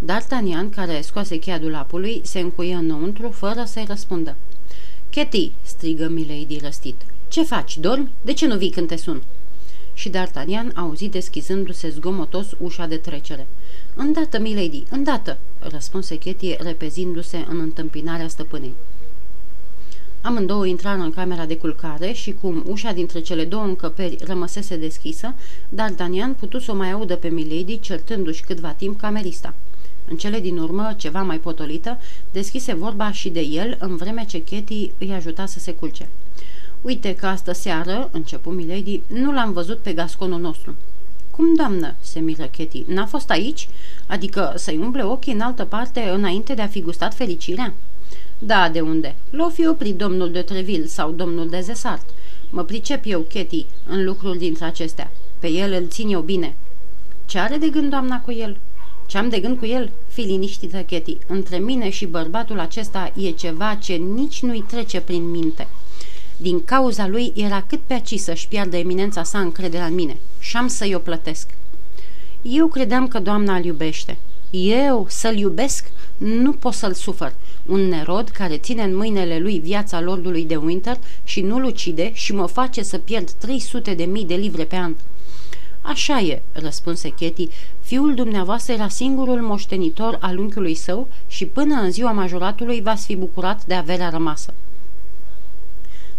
D'Artagnan, 0.05 0.69
care 0.75 1.01
scoase 1.01 1.37
cheia 1.37 1.59
dulapului, 1.59 2.21
se 2.23 2.39
încuie 2.39 2.75
înăuntru 2.75 3.29
fără 3.29 3.63
să-i 3.65 3.85
răspundă. 3.87 4.35
Chetty!" 5.09 5.51
strigă 5.61 6.07
Milady 6.07 6.57
răstit. 6.61 7.01
Ce 7.27 7.43
faci? 7.43 7.77
Dormi? 7.77 8.09
De 8.21 8.33
ce 8.33 8.47
nu 8.47 8.57
vii 8.57 8.69
când 8.69 8.87
te 8.87 8.95
sun?" 8.95 9.23
Și 9.93 10.09
D'Artagnan 10.09 10.73
auzi 10.75 11.07
deschizându-se 11.07 11.89
zgomotos 11.89 12.47
ușa 12.59 12.85
de 12.85 12.97
trecere. 12.97 13.47
Îndată, 13.95 14.39
Milady, 14.39 14.83
îndată!" 14.89 15.37
răspunse 15.59 16.15
Chetty, 16.15 16.55
repezindu-se 16.59 17.45
în 17.49 17.59
întâmpinarea 17.59 18.27
stăpânei. 18.27 18.73
Amândouă 20.25 20.65
intrară 20.65 21.01
în 21.01 21.11
camera 21.11 21.45
de 21.45 21.57
culcare 21.57 22.11
și 22.11 22.35
cum 22.41 22.63
ușa 22.67 22.91
dintre 22.91 23.19
cele 23.19 23.45
două 23.45 23.63
încăperi 23.63 24.17
rămăsese 24.25 24.77
deschisă, 24.77 25.33
dar 25.69 25.91
Danian 25.91 26.33
putu 26.33 26.59
să 26.59 26.71
o 26.71 26.75
mai 26.75 26.91
audă 26.91 27.15
pe 27.15 27.27
Milady 27.27 27.79
certându-și 27.79 28.43
câtva 28.43 28.69
timp 28.69 28.99
camerista. 28.99 29.53
În 30.09 30.17
cele 30.17 30.39
din 30.39 30.57
urmă, 30.57 30.93
ceva 30.97 31.21
mai 31.21 31.37
potolită, 31.37 31.99
deschise 32.31 32.73
vorba 32.73 33.11
și 33.11 33.29
de 33.29 33.39
el, 33.39 33.77
în 33.79 33.95
vreme 33.95 34.25
ce 34.27 34.43
Katie 34.43 34.91
îi 34.97 35.11
ajuta 35.11 35.45
să 35.45 35.59
se 35.59 35.73
culce. 35.73 36.09
Uite 36.81 37.15
că 37.15 37.25
astă 37.25 37.53
seară, 37.53 38.09
începu 38.11 38.49
Milady, 38.49 39.01
nu 39.07 39.33
l-am 39.33 39.53
văzut 39.53 39.79
pe 39.79 39.93
gasconul 39.93 40.39
nostru. 40.39 40.75
Cum, 41.31 41.55
doamnă?" 41.55 41.95
se 42.01 42.19
miră 42.19 42.49
Katie. 42.57 42.83
N-a 42.87 43.05
fost 43.05 43.29
aici? 43.29 43.69
Adică 44.07 44.53
să-i 44.55 44.77
umble 44.77 45.03
ochii 45.03 45.33
în 45.33 45.41
altă 45.41 45.65
parte 45.65 46.09
înainte 46.09 46.53
de 46.53 46.61
a 46.61 46.67
fi 46.67 46.81
gustat 46.81 47.13
fericirea?" 47.13 47.73
Da, 48.45 48.69
de 48.69 48.81
unde? 48.81 49.15
L-o 49.29 49.49
fi 49.49 49.67
oprit 49.67 49.95
domnul 49.95 50.31
de 50.31 50.41
Treville 50.41 50.85
sau 50.85 51.11
domnul 51.11 51.49
de 51.49 51.59
Zesart. 51.59 52.09
Mă 52.49 52.63
pricep 52.63 53.03
eu, 53.05 53.19
Ketty, 53.19 53.65
în 53.87 54.03
lucruri 54.05 54.37
dintre 54.37 54.65
acestea. 54.65 55.11
Pe 55.39 55.47
el 55.47 55.71
îl 55.71 55.87
țin 55.87 56.09
eu 56.09 56.21
bine. 56.21 56.55
Ce 57.25 57.39
are 57.39 57.57
de 57.57 57.69
gând 57.69 57.89
doamna 57.89 58.21
cu 58.21 58.31
el? 58.31 58.57
Ce 59.07 59.17
am 59.17 59.29
de 59.29 59.39
gând 59.39 59.57
cu 59.57 59.65
el? 59.65 59.91
Fi 60.07 60.21
liniștită, 60.21 60.77
Ketty. 60.77 61.17
Între 61.27 61.57
mine 61.57 61.89
și 61.89 62.05
bărbatul 62.05 62.59
acesta 62.59 63.11
e 63.15 63.29
ceva 63.29 63.75
ce 63.75 63.93
nici 63.93 64.41
nu-i 64.41 64.65
trece 64.67 65.01
prin 65.01 65.29
minte. 65.29 65.67
Din 66.37 66.63
cauza 66.63 67.07
lui 67.07 67.33
era 67.35 67.61
cât 67.61 67.79
pe 67.87 67.93
aci 67.93 68.19
să-și 68.19 68.47
piardă 68.47 68.77
eminența 68.77 69.23
sa 69.23 69.39
încrederea 69.39 69.85
în 69.85 69.93
mine 69.93 70.17
și 70.39 70.57
am 70.57 70.67
să-i 70.67 70.95
o 70.95 70.99
plătesc. 70.99 71.49
Eu 72.41 72.67
credeam 72.67 73.07
că 73.07 73.19
doamna 73.19 73.55
îl 73.55 73.65
iubește. 73.65 74.17
Eu 74.51 75.05
să-l 75.09 75.37
iubesc? 75.37 75.91
Nu 76.17 76.51
pot 76.51 76.73
să-l 76.73 76.93
sufăr 76.93 77.33
un 77.65 77.87
nerod 77.87 78.29
care 78.29 78.57
ține 78.57 78.83
în 78.83 78.95
mâinile 78.95 79.39
lui 79.39 79.59
viața 79.59 80.01
lordului 80.01 80.45
de 80.45 80.55
Winter 80.55 80.97
și 81.23 81.41
nu-l 81.41 81.63
ucide 81.63 82.11
și 82.13 82.33
mă 82.33 82.45
face 82.45 82.83
să 82.83 82.97
pierd 82.97 83.31
300 83.31 83.93
de 83.93 84.03
mii 84.03 84.25
de 84.25 84.35
livre 84.35 84.63
pe 84.63 84.75
an. 84.75 84.95
Așa 85.81 86.19
e, 86.19 86.41
răspunse 86.51 87.09
Chetty, 87.09 87.49
fiul 87.81 88.13
dumneavoastră 88.13 88.73
era 88.73 88.87
singurul 88.87 89.41
moștenitor 89.41 90.17
al 90.21 90.37
unchiului 90.37 90.75
său 90.75 91.07
și 91.27 91.45
până 91.45 91.75
în 91.81 91.91
ziua 91.91 92.11
majoratului 92.11 92.81
v-ați 92.81 93.05
fi 93.05 93.15
bucurat 93.15 93.65
de 93.65 93.73
averea 93.73 94.09
rămasă. 94.09 94.53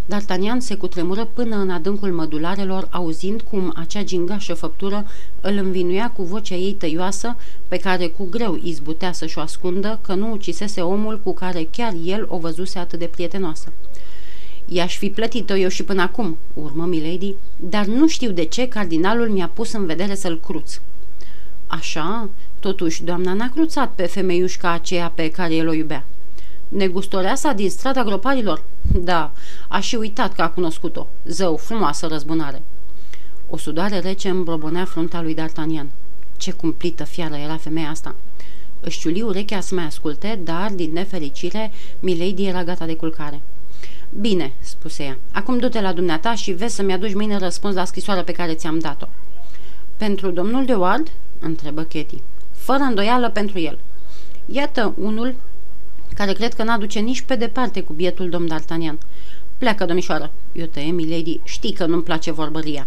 D'Artagnan 0.07 0.59
se 0.59 0.75
cutremură 0.75 1.25
până 1.25 1.57
în 1.57 1.71
adâncul 1.71 2.13
mădularelor, 2.13 2.89
auzind 2.91 3.41
cum 3.41 3.73
acea 3.77 4.03
gingașă 4.03 4.55
făptură 4.55 5.07
îl 5.41 5.57
învinuia 5.57 6.11
cu 6.11 6.23
vocea 6.23 6.55
ei 6.55 6.73
tăioasă, 6.73 7.37
pe 7.69 7.77
care 7.77 8.07
cu 8.07 8.25
greu 8.31 8.59
izbutea 8.63 9.13
să-și 9.13 9.39
o 9.39 9.41
ascundă, 9.41 9.99
că 10.03 10.15
nu 10.15 10.33
ucisese 10.33 10.81
omul 10.81 11.21
cu 11.21 11.35
care 11.35 11.69
chiar 11.71 11.95
el 12.05 12.27
o 12.29 12.39
văzuse 12.39 12.79
atât 12.79 12.99
de 12.99 13.05
prietenoasă. 13.05 13.73
I-aș 14.67 14.97
fi 14.97 15.11
plătit-o 15.11 15.57
eu 15.57 15.69
și 15.69 15.85
până 15.85 16.03
acum, 16.03 16.39
urmă 16.55 16.85
Milady, 16.85 17.35
dar 17.57 17.85
nu 17.85 18.09
știu 18.09 18.31
de 18.31 18.45
ce 18.45 18.69
cardinalul 18.69 19.29
mi-a 19.29 19.51
pus 19.55 19.73
în 19.73 19.87
vedere 19.87 20.15
să-l 20.15 20.41
cruț. 20.41 20.81
Așa, 21.67 22.29
totuși, 22.61 23.05
doamna 23.05 23.33
n-a 23.33 23.49
cruțat 23.49 23.93
pe 23.95 24.07
femeiușca 24.07 24.71
aceea 24.71 25.13
pe 25.15 25.31
care 25.31 25.55
el 25.55 25.69
o 25.69 25.73
iubea. 25.73 26.05
Negustoreasa 26.75 27.53
din 27.53 27.71
strada 27.71 28.05
groparilor? 28.05 28.63
Da, 28.95 29.33
a 29.69 29.81
și 29.81 29.97
uitat 29.97 30.35
că 30.35 30.43
a 30.43 30.49
cunoscut-o. 30.49 31.07
Zău, 31.25 31.57
frumoasă 31.57 32.07
răzbunare. 32.07 32.63
O 33.49 33.57
sudoare 33.57 33.99
rece 33.99 34.29
îmbrobonea 34.29 34.85
fruntea 34.85 35.23
lui 35.23 35.35
D'Artagnan. 35.35 35.87
Ce 36.37 36.53
cumplită 36.53 37.05
fiară 37.05 37.35
era 37.35 37.57
femeia 37.57 37.89
asta. 37.89 38.15
Își 38.81 38.99
ciuli 38.99 39.23
urechea 39.23 39.61
să 39.61 39.75
mai 39.75 39.85
asculte, 39.85 40.41
dar, 40.45 40.71
din 40.71 40.93
nefericire, 40.93 41.73
Milady 42.01 42.47
era 42.47 42.65
gata 42.65 42.87
de 42.87 42.97
culcare. 42.97 43.41
Bine, 44.21 44.53
spuse 44.61 45.03
ea, 45.03 45.19
acum 45.33 45.59
du-te 45.59 45.81
la 45.81 45.93
dumneata 45.93 46.35
și 46.35 46.53
vezi 46.53 46.75
să-mi 46.75 46.93
aduci 46.93 47.15
mâine 47.15 47.39
răspuns 47.39 47.75
la 47.75 47.85
scrisoarea 47.85 48.25
pe 48.25 48.33
care 48.33 48.55
ți-am 48.55 48.79
dat-o. 48.79 49.07
Pentru 49.97 50.31
domnul 50.31 50.65
de 50.65 50.75
Ward? 50.75 51.11
întrebă 51.41 51.83
Katie. 51.83 52.23
Fără 52.53 52.83
îndoială 52.83 53.31
pentru 53.31 53.59
el. 53.59 53.79
Iată 54.47 54.95
unul 54.99 55.35
care 56.15 56.33
cred 56.33 56.55
că 56.55 56.63
n-aduce 56.63 56.99
nici 56.99 57.21
pe 57.21 57.35
departe 57.35 57.81
cu 57.81 57.93
bietul 57.93 58.29
domn 58.29 58.49
D'Artagnan. 58.49 58.99
Pleacă, 59.59 59.85
domnișoară, 59.85 60.31
eu 60.53 60.67
tăie, 60.67 60.91
milady, 60.91 61.41
știi 61.45 61.73
că 61.73 61.87
nu-mi 61.87 62.03
place 62.03 62.31
vorbăria. 62.31 62.87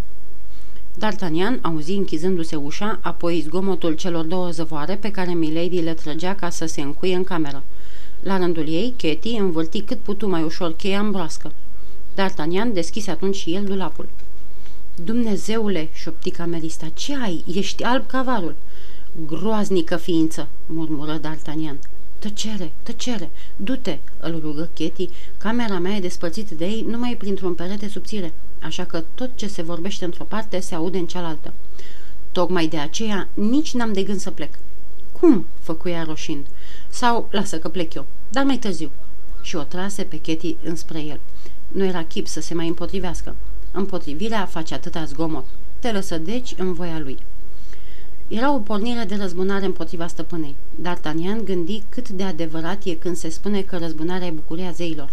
D'Artagnan 0.99 1.61
auzi 1.61 1.91
închizându-se 1.91 2.55
ușa, 2.55 2.99
apoi 3.01 3.43
zgomotul 3.45 3.93
celor 3.93 4.25
două 4.25 4.49
zăvoare 4.49 4.95
pe 4.95 5.11
care 5.11 5.33
Milady 5.33 5.81
le 5.81 5.93
trăgea 5.93 6.35
ca 6.35 6.49
să 6.49 6.65
se 6.65 6.81
încuie 6.81 7.15
în 7.15 7.23
cameră. 7.23 7.63
La 8.19 8.37
rândul 8.37 8.67
ei, 8.67 8.93
Katy 8.97 9.35
învârti 9.35 9.81
cât 9.81 9.99
putu 9.99 10.27
mai 10.27 10.43
ușor 10.43 10.75
cheia 10.75 10.99
în 10.99 11.11
broască. 11.11 11.51
D'Artagnan 12.13 12.73
deschise 12.73 13.11
atunci 13.11 13.35
și 13.35 13.53
el 13.53 13.63
dulapul. 13.63 14.09
Dumnezeule, 15.03 15.89
șopti 15.93 16.31
camerista, 16.31 16.87
ce 16.93 17.15
ai? 17.23 17.43
Ești 17.53 17.83
alb 17.83 18.07
cavarul. 18.07 18.55
Groaznică 19.25 19.97
ființă, 19.97 20.47
murmură 20.65 21.19
D'Artagnan. 21.19 21.96
Tăcere, 22.19 22.71
tăcere, 22.83 23.29
du-te, 23.55 23.97
îl 24.19 24.39
rugă 24.39 24.69
Katy. 24.73 25.09
Camera 25.37 25.79
mea 25.79 25.95
e 25.95 25.99
despărțită 25.99 26.55
de 26.55 26.65
ei 26.65 26.85
numai 26.87 27.15
printr-un 27.17 27.53
perete 27.53 27.87
subțire, 27.87 28.33
așa 28.61 28.85
că 28.85 29.03
tot 29.15 29.29
ce 29.35 29.47
se 29.47 29.61
vorbește 29.61 30.05
într-o 30.05 30.23
parte 30.23 30.59
se 30.59 30.75
aude 30.75 30.97
în 30.97 31.05
cealaltă. 31.05 31.53
Tocmai 32.31 32.67
de 32.67 32.77
aceea 32.77 33.27
nici 33.33 33.73
n-am 33.73 33.93
de 33.93 34.03
gând 34.03 34.19
să 34.19 34.31
plec. 34.31 34.59
Cum? 35.19 35.45
făcuia 35.59 36.03
roșind. 36.03 36.45
Sau 36.89 37.27
lasă 37.31 37.59
că 37.59 37.69
plec 37.69 37.93
eu, 37.93 38.05
dar 38.29 38.43
mai 38.43 38.57
târziu. 38.57 38.91
Și 39.41 39.55
o 39.55 39.63
trase 39.63 40.03
pe 40.03 40.19
Katy 40.19 40.55
înspre 40.63 40.99
el. 40.99 41.19
Nu 41.67 41.83
era 41.83 42.03
chip 42.03 42.27
să 42.27 42.41
se 42.41 42.53
mai 42.53 42.67
împotrivească. 42.67 43.35
Împotrivirea 43.71 44.45
face 44.45 44.73
atâta 44.73 45.05
zgomot. 45.05 45.45
Te 45.79 45.91
lăsă 45.91 46.17
deci 46.17 46.53
în 46.57 46.73
voia 46.73 46.99
lui. 46.99 47.17
Era 48.29 48.53
o 48.53 48.59
pornire 48.59 49.03
de 49.03 49.15
răzbunare 49.15 49.65
împotriva 49.65 50.07
stăpânei. 50.07 50.55
D'Artagnan 50.81 51.43
gândi 51.43 51.83
cât 51.89 52.09
de 52.09 52.23
adevărat 52.23 52.83
e 52.83 52.93
când 52.93 53.15
se 53.15 53.29
spune 53.29 53.61
că 53.61 53.77
răzbunarea 53.77 54.27
e 54.27 54.31
bucuria 54.31 54.71
zeilor. 54.71 55.09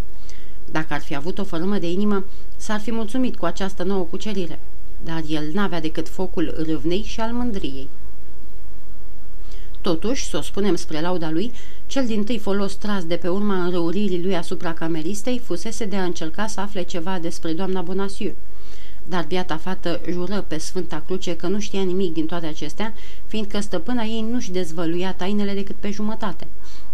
Dacă 0.71 0.93
ar 0.93 1.01
fi 1.01 1.15
avut 1.15 1.37
o 1.37 1.43
fărâmă 1.43 1.77
de 1.77 1.91
inimă, 1.91 2.25
s-ar 2.57 2.79
fi 2.79 2.91
mulțumit 2.91 3.37
cu 3.37 3.45
această 3.45 3.83
nouă 3.83 4.03
cucerire, 4.03 4.59
dar 5.03 5.23
el 5.27 5.49
n-avea 5.53 5.81
decât 5.81 6.09
focul 6.09 6.53
râvnei 6.57 7.03
și 7.03 7.19
al 7.19 7.31
mândriei. 7.31 7.87
Totuși, 9.81 10.29
să 10.29 10.37
o 10.37 10.41
spunem 10.41 10.75
spre 10.75 11.01
lauda 11.01 11.29
lui, 11.29 11.51
cel 11.87 12.05
din 12.05 12.23
tâi 12.23 12.39
folos 12.39 12.73
tras 12.75 13.05
de 13.05 13.15
pe 13.15 13.27
urma 13.27 13.63
înrăuririi 13.63 14.23
lui 14.23 14.35
asupra 14.35 14.73
cameristei 14.73 15.39
fusese 15.39 15.85
de 15.85 15.95
a 15.95 16.03
încerca 16.03 16.47
să 16.47 16.59
afle 16.59 16.81
ceva 16.81 17.19
despre 17.19 17.53
doamna 17.53 17.81
Bonacieux. 17.81 18.35
Dar 19.09 19.25
biata 19.27 19.57
fată 19.57 20.01
jură 20.09 20.45
pe 20.47 20.57
Sfânta 20.57 21.03
Cruce 21.05 21.35
că 21.35 21.47
nu 21.47 21.59
știa 21.59 21.81
nimic 21.81 22.13
din 22.13 22.25
toate 22.25 22.45
acestea, 22.45 22.93
fiindcă 23.27 23.59
stăpâna 23.59 24.03
ei 24.03 24.25
nu-și 24.31 24.51
dezvăluia 24.51 25.13
tainele 25.13 25.53
decât 25.53 25.75
pe 25.75 25.91
jumătate. 25.91 26.47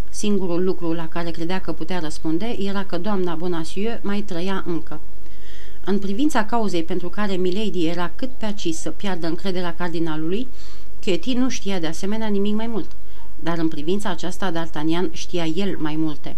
Singurul 0.10 0.63
lucru 0.63 0.94
la 0.94 1.08
care 1.08 1.32
credea 1.32 1.60
că 1.60 1.72
putea 1.72 2.00
răspunde 2.00 2.58
era 2.60 2.84
că 2.84 2.98
doamna 2.98 3.36
Bonacieux 3.36 4.00
mai 4.01 4.22
trăia 4.22 4.63
încă. 4.68 5.00
În 5.86 6.00
privința 6.00 6.46
cauzei 6.46 6.84
pentru 6.84 7.10
care 7.10 7.34
Milady 7.34 7.88
era 7.88 8.12
cât 8.15 8.30
pe 8.30 8.46
aci 8.46 8.74
să 8.74 8.89
piardă 8.89 9.27
încrederea 9.27 9.75
cardinalului, 9.75 10.48
Katie 11.06 11.38
nu 11.38 11.50
știa 11.50 11.80
de 11.80 11.88
asemenea 11.88 12.27
nimic 12.27 12.53
mai 12.53 12.68
mult, 12.68 12.91
dar 13.39 13.58
în 13.58 13.68
privința 13.68 14.10
aceasta 14.10 14.51
D'Artagnan 14.51 15.12
știa 15.12 15.46
el 15.46 15.77
mai 15.77 15.96
multe. 15.96 16.36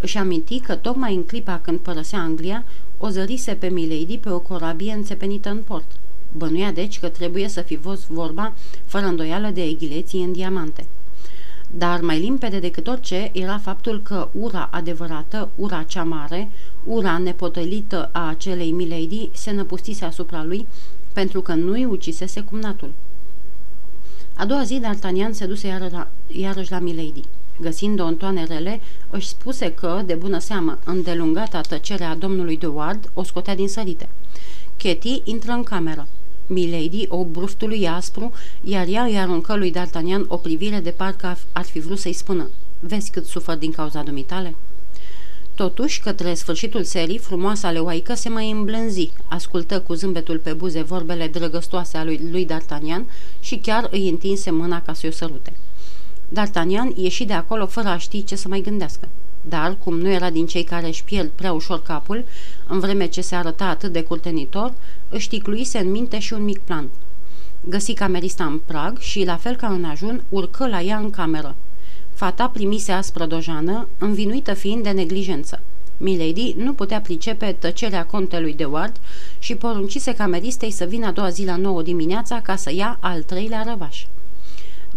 Își 0.00 0.18
aminti 0.18 0.60
că 0.60 0.74
tocmai 0.74 1.14
în 1.14 1.24
clipa 1.24 1.60
când 1.62 1.78
părăsea 1.78 2.18
Anglia, 2.18 2.64
o 3.02 3.08
zărise 3.08 3.54
pe 3.54 3.68
Milady 3.68 4.18
pe 4.18 4.30
o 4.30 4.38
corabie 4.38 4.92
înțepenită 4.92 5.48
în 5.48 5.62
port. 5.62 5.86
Bănuia 6.36 6.72
deci 6.72 6.98
că 6.98 7.08
trebuie 7.08 7.48
să 7.48 7.60
fi 7.60 7.76
fost 7.76 8.06
vorba, 8.08 8.52
fără 8.84 9.06
îndoială, 9.06 9.48
de 9.48 9.62
eghileții 9.62 10.22
în 10.22 10.32
diamante. 10.32 10.86
Dar 11.70 12.00
mai 12.00 12.20
limpede 12.20 12.58
decât 12.58 12.86
orice 12.86 13.30
era 13.32 13.58
faptul 13.58 14.00
că 14.02 14.28
ura 14.32 14.68
adevărată, 14.72 15.48
ura 15.54 15.82
cea 15.82 16.04
mare, 16.04 16.50
ura 16.84 17.18
nepotălită 17.18 18.08
a 18.12 18.28
acelei 18.28 18.70
Milady 18.70 19.30
se 19.32 19.50
năpustise 19.50 20.04
asupra 20.04 20.44
lui 20.44 20.66
pentru 21.12 21.40
că 21.40 21.54
nu-i 21.54 21.84
ucisese 21.84 22.40
cumnatul. 22.40 22.92
A 24.34 24.46
doua 24.46 24.62
zi, 24.62 24.80
D'Artagnan 24.80 25.30
se 25.30 25.46
duse 25.46 25.66
iară 25.66 25.88
la, 25.92 26.08
iarăși 26.26 26.70
la 26.70 26.78
Milady. 26.78 27.22
Găsind-o 27.60 28.04
în 28.04 28.16
toane 28.16 28.44
rele, 28.44 28.80
își 29.10 29.28
spuse 29.28 29.72
că, 29.72 30.02
de 30.06 30.14
bună 30.14 30.38
seamă, 30.38 30.78
îndelungata 30.84 31.60
tăcerea 31.60 32.16
domnului 32.16 32.56
de 32.56 32.66
Ward 32.66 33.10
o 33.14 33.22
scotea 33.22 33.54
din 33.54 33.68
sărite. 33.68 34.08
Katy 34.76 35.20
intră 35.24 35.52
în 35.52 35.62
cameră. 35.62 36.06
Milady 36.46 37.06
o 37.08 37.24
bruftului 37.24 37.88
aspru, 37.88 38.32
iar 38.60 38.86
ea 38.86 39.04
îi 39.04 39.18
aruncă 39.18 39.56
lui 39.56 39.72
D'Artagnan 39.72 40.26
o 40.26 40.36
privire 40.36 40.80
de 40.80 40.90
parcă 40.90 41.38
ar 41.52 41.64
fi 41.64 41.78
vrut 41.78 41.98
să-i 41.98 42.12
spună 42.12 42.50
Vezi 42.80 43.10
cât 43.10 43.26
sufăr 43.26 43.56
din 43.56 43.70
cauza 43.70 44.02
dumitale?" 44.02 44.54
Totuși, 45.54 46.00
către 46.00 46.34
sfârșitul 46.34 46.84
serii, 46.84 47.18
frumoasa 47.18 47.70
leoaică 47.70 48.14
se 48.14 48.28
mai 48.28 48.50
îmblânzi, 48.50 49.10
ascultă 49.28 49.80
cu 49.80 49.94
zâmbetul 49.94 50.38
pe 50.38 50.52
buze 50.52 50.82
vorbele 50.82 51.26
drăgăstoase 51.26 51.96
a 51.96 52.04
lui, 52.04 52.20
lui 52.30 52.46
D'Artagnan 52.46 53.02
și 53.40 53.56
chiar 53.56 53.88
îi 53.90 54.08
întinse 54.08 54.50
mâna 54.50 54.82
ca 54.82 54.92
să 54.92 55.06
o 55.06 55.10
sărute. 55.10 55.52
D'Artagnan 56.34 56.94
ieși 56.94 57.24
de 57.24 57.32
acolo 57.32 57.66
fără 57.66 57.88
a 57.88 57.96
ști 57.96 58.24
ce 58.24 58.36
să 58.36 58.48
mai 58.48 58.60
gândească. 58.60 59.08
Dar, 59.48 59.76
cum 59.84 59.98
nu 59.98 60.10
era 60.10 60.30
din 60.30 60.46
cei 60.46 60.62
care 60.62 60.86
își 60.86 61.04
pierd 61.04 61.30
prea 61.30 61.52
ușor 61.52 61.82
capul, 61.82 62.24
în 62.68 62.78
vreme 62.78 63.06
ce 63.06 63.20
se 63.20 63.34
arăta 63.34 63.64
atât 63.64 63.92
de 63.92 64.02
curtenitor, 64.02 64.72
își 65.08 65.28
ticluise 65.28 65.78
în 65.78 65.90
minte 65.90 66.18
și 66.18 66.32
un 66.32 66.44
mic 66.44 66.58
plan. 66.58 66.88
Găsi 67.68 67.92
camerista 67.92 68.44
în 68.44 68.60
prag 68.66 68.98
și, 68.98 69.24
la 69.24 69.36
fel 69.36 69.56
ca 69.56 69.68
în 69.68 69.84
ajun, 69.84 70.22
urcă 70.28 70.68
la 70.68 70.80
ea 70.80 70.98
în 70.98 71.10
cameră. 71.10 71.54
Fata 72.14 72.48
primise 72.48 72.92
aspră 72.92 73.26
dojană, 73.26 73.88
învinuită 73.98 74.54
fiind 74.54 74.82
de 74.82 74.90
neglijență. 74.90 75.60
Milady 75.96 76.54
nu 76.56 76.72
putea 76.72 77.00
pricepe 77.00 77.56
tăcerea 77.58 78.06
contelui 78.06 78.54
de 78.54 78.64
Ward 78.64 78.96
și 79.38 79.54
poruncise 79.54 80.14
cameristei 80.14 80.70
să 80.70 80.84
vină 80.84 81.06
a 81.06 81.10
doua 81.10 81.28
zi 81.28 81.44
la 81.44 81.56
nouă 81.56 81.82
dimineața 81.82 82.40
ca 82.40 82.56
să 82.56 82.72
ia 82.72 82.98
al 83.00 83.22
treilea 83.22 83.62
răvaș. 83.62 84.04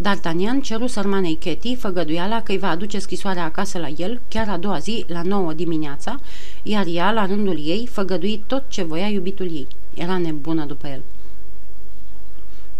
D'Artagnan 0.02 0.62
ceru 0.62 0.88
sărmanei 0.88 1.36
Ketty 1.36 1.76
făgăduiala 1.76 2.42
că 2.42 2.52
îi 2.52 2.58
va 2.58 2.70
aduce 2.70 3.00
scrisoarea 3.00 3.44
acasă 3.44 3.78
la 3.78 3.88
el, 3.88 4.22
chiar 4.28 4.50
a 4.50 4.58
doua 4.58 4.78
zi, 4.78 5.06
la 5.08 5.22
nouă 5.22 5.54
dimineața, 5.54 6.20
iar 6.64 6.86
ea, 6.88 7.12
la 7.12 7.26
rândul 7.26 7.58
ei, 7.66 7.88
făgădui 7.92 8.44
tot 8.48 8.64
ce 8.68 8.84
voia 8.84 9.08
iubitul 9.08 9.46
ei. 9.46 9.68
Era 9.94 10.18
nebună 10.18 10.66
după 10.66 10.88
el. 10.88 11.02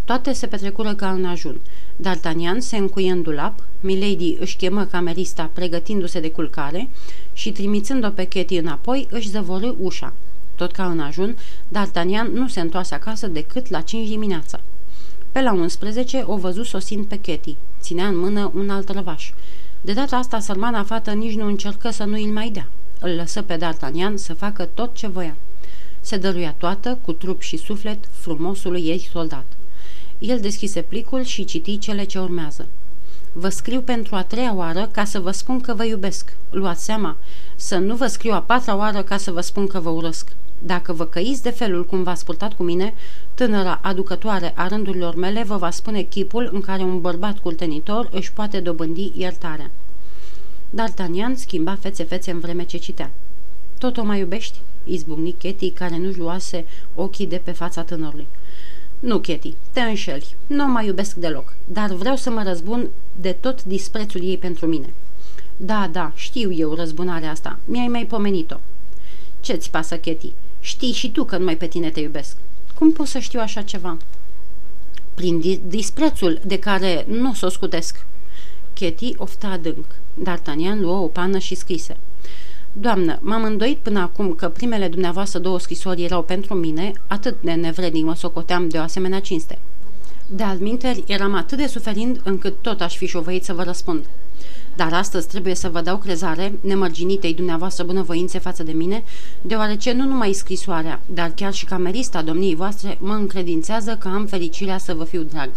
Toate 0.06 0.34
se 0.34 0.48
petrecură 0.48 0.94
ca 0.94 1.12
în 1.12 1.26
ajun. 1.26 1.60
D'Artagnan 2.02 2.58
se 2.58 2.78
încuie 2.78 3.12
în 3.12 3.22
dulap, 3.22 3.64
Milady 3.80 4.38
își 4.40 4.56
chemă 4.56 4.86
camerista 4.86 5.50
pregătindu-se 5.54 6.20
de 6.20 6.30
culcare 6.32 6.90
și, 7.34 7.52
trimițând-o 7.52 8.10
pe 8.10 8.24
Ketty 8.24 8.56
înapoi, 8.56 9.08
își 9.10 9.30
zăvorâ 9.30 9.74
ușa. 9.80 10.14
Tot 10.56 10.72
ca 10.72 10.86
în 10.86 11.00
ajun, 11.00 11.38
D'Artagnan 11.68 12.32
nu 12.34 12.48
se 12.48 12.60
întoarse 12.60 12.96
acasă 12.96 13.28
decât 13.28 13.70
la 13.70 13.82
5 13.82 14.08
dimineața. 14.08 14.60
Pe 15.34 15.42
la 15.42 15.52
11 15.52 16.24
o 16.28 16.38
văzu 16.38 16.64
sosind 16.64 17.06
pe 17.06 17.20
Ketty. 17.20 17.56
Ținea 17.82 18.08
în 18.08 18.18
mână 18.18 18.52
un 18.56 18.70
alt 18.70 18.90
răvaș. 18.90 19.32
De 19.82 19.94
data 19.94 20.16
asta, 20.16 20.40
sărmana 20.40 20.84
fată 20.84 21.12
nici 21.12 21.36
nu 21.36 21.46
încercă 21.46 21.90
să 21.90 22.04
nu 22.04 22.16
îl 22.16 22.32
mai 22.32 22.50
dea. 22.50 22.70
Îl 23.00 23.16
lăsă 23.16 23.42
pe 23.42 23.58
D'Artagnan 23.58 24.14
să 24.16 24.34
facă 24.34 24.66
tot 24.66 24.96
ce 24.96 25.08
voia. 25.08 25.36
Se 26.02 26.18
dăruia 26.18 26.56
toată, 26.58 27.00
cu 27.02 27.12
trup 27.12 27.42
și 27.42 27.58
suflet, 27.58 27.98
frumosului 28.12 28.82
ei 28.82 29.10
soldat. 29.12 29.46
El 30.20 30.40
deschise 30.40 30.82
plicul 30.82 31.24
și 31.24 31.46
citi 31.46 31.78
cele 31.78 32.04
ce 32.04 32.20
urmează. 32.20 32.68
Vă 33.32 33.50
scriu 33.50 33.82
pentru 33.82 34.16
a 34.16 34.24
treia 34.24 34.54
oară 34.54 34.90
ca 34.92 35.06
să 35.06 35.20
vă 35.20 35.32
spun 35.32 35.62
că 35.62 35.74
vă 35.74 35.84
iubesc. 35.84 36.36
Luați 36.50 36.84
seama, 36.84 37.18
să 37.56 37.78
nu 37.78 37.96
vă 37.96 38.08
scriu 38.08 38.34
a 38.34 38.42
patra 38.42 38.76
oară 38.76 39.04
ca 39.04 39.18
să 39.18 39.32
vă 39.32 39.42
spun 39.42 39.68
că 39.68 39.80
vă 39.80 39.90
urăsc. 39.90 40.28
Dacă 40.66 40.94
vă 40.94 41.06
căiți 41.06 41.44
de 41.44 41.50
felul 41.50 41.86
cum 41.86 42.04
v-ați 42.04 42.26
purtat 42.26 42.54
cu 42.54 42.64
mine, 42.64 42.94
tânăra 43.34 43.80
aducătoare 43.82 44.54
a 44.56 44.68
rândurilor 44.68 45.16
mele 45.16 45.44
vă 45.44 45.58
va 45.58 45.70
spune 45.70 46.02
chipul 46.02 46.50
în 46.54 46.62
care 46.62 46.82
un 46.84 47.02
bărbat 47.02 47.40
curtenitor 47.40 48.10
își 48.12 48.34
poate 48.34 48.60
dobândi 48.60 49.12
iertarea. 49.16 49.72
D'Artagnan 50.70 51.36
schimba 51.36 51.76
fețe-fețe 51.76 52.32
în 52.32 52.40
vreme 52.40 52.64
ce 52.64 52.78
citea. 52.78 53.12
Tot 53.78 53.98
o 53.98 54.04
mai 54.04 54.20
iubești?" 54.20 54.60
izbucni 54.84 55.36
Ketty, 55.38 55.70
care 55.70 55.98
nu-și 55.98 56.18
luase 56.18 56.66
ochii 56.96 57.28
de 57.28 57.42
pe 57.44 57.52
fața 57.52 57.84
tânărului. 57.84 58.28
Nu, 59.00 59.20
Ketty, 59.20 59.54
te 59.72 59.80
înșeli. 59.80 60.36
Nu 60.48 60.68
mai 60.68 60.86
iubesc 60.86 61.16
deloc, 61.16 61.56
dar 61.66 61.92
vreau 61.92 62.16
să 62.16 62.30
mă 62.30 62.44
răzbun 62.44 62.88
de 63.22 63.32
tot 63.32 63.64
disprețul 63.64 64.24
ei 64.24 64.38
pentru 64.38 64.66
mine. 64.66 64.94
Da, 65.58 65.90
da, 65.92 66.12
știu 66.16 66.52
eu 66.52 66.74
răzbunarea 66.74 67.32
asta. 67.32 67.60
Mi-ai 67.66 67.88
mai 67.88 68.06
pomenit-o. 68.06 68.56
Ce-ți 69.40 69.72
pasă, 69.72 69.98
Ketty? 69.98 70.32
Știi 70.66 70.92
și 70.92 71.12
tu 71.12 71.24
că 71.24 71.38
numai 71.38 71.58
pe 71.58 71.68
tine 71.68 71.90
te 71.90 72.00
iubesc. 72.00 72.36
Cum 72.76 72.92
pot 72.92 73.08
să 73.08 73.20
știu 73.20 73.40
așa 73.40 73.62
ceva? 73.62 73.98
Prin 75.14 75.60
disprețul 75.68 76.42
de 76.46 76.60
care 76.60 77.06
nu 77.10 77.30
o 77.30 77.34
să 77.34 77.46
o 77.46 77.50
scutesc. 77.50 78.06
Ketty 78.74 79.14
ofta 79.18 79.48
adânc. 79.48 79.86
D'Artagnan 80.24 80.80
luă 80.80 80.96
o 80.96 81.08
pană 81.08 81.38
și 81.38 81.56
scrise. 81.56 81.98
Doamnă, 82.74 83.20
m-am 83.22 83.44
îndoit 83.44 83.78
până 83.78 84.00
acum 84.00 84.34
că 84.34 84.50
primele 84.50 84.88
dumneavoastră 84.88 85.40
două 85.40 85.60
scrisori 85.60 86.04
erau 86.04 86.24
pentru 86.24 86.54
mine, 86.54 86.92
atât 87.08 87.42
de 87.42 87.52
nevrednic 87.52 88.04
mă 88.04 88.16
socoteam 88.16 88.70
de 88.70 88.78
o 88.78 88.82
asemenea 88.82 89.20
cinste. 89.20 89.60
De 90.28 90.44
alminteri, 90.44 91.04
eram 91.08 91.34
atât 91.34 91.58
de 91.58 91.68
suferind 91.68 92.22
încât 92.24 92.62
tot 92.62 92.82
aș 92.82 92.98
fi 92.98 93.06
șovăit 93.06 93.44
să 93.44 93.54
vă 93.54 93.64
răspund. 93.64 94.06
Dar 94.76 94.94
astăzi 94.94 95.28
trebuie 95.28 95.56
să 95.56 95.70
vă 95.70 95.82
dau 95.82 95.98
crezare, 95.98 96.54
nemărginitei 96.62 97.34
dumneavoastră 97.34 97.84
bunăvoințe 97.84 98.40
față 98.40 98.64
de 98.64 98.72
mine, 98.72 99.04
deoarece 99.42 99.92
nu 99.92 100.06
numai 100.06 100.34
scrisoarea, 100.34 101.02
dar 101.06 101.32
chiar 101.36 101.54
și 101.54 101.66
camerista 101.66 102.22
domniei 102.22 102.56
voastre 102.56 102.98
mă 103.02 103.14
încredințează 103.14 103.96
că 103.96 104.08
am 104.08 104.26
fericirea 104.26 104.78
să 104.78 104.94
vă 104.94 105.04
fiu 105.04 105.22
drag. 105.22 105.50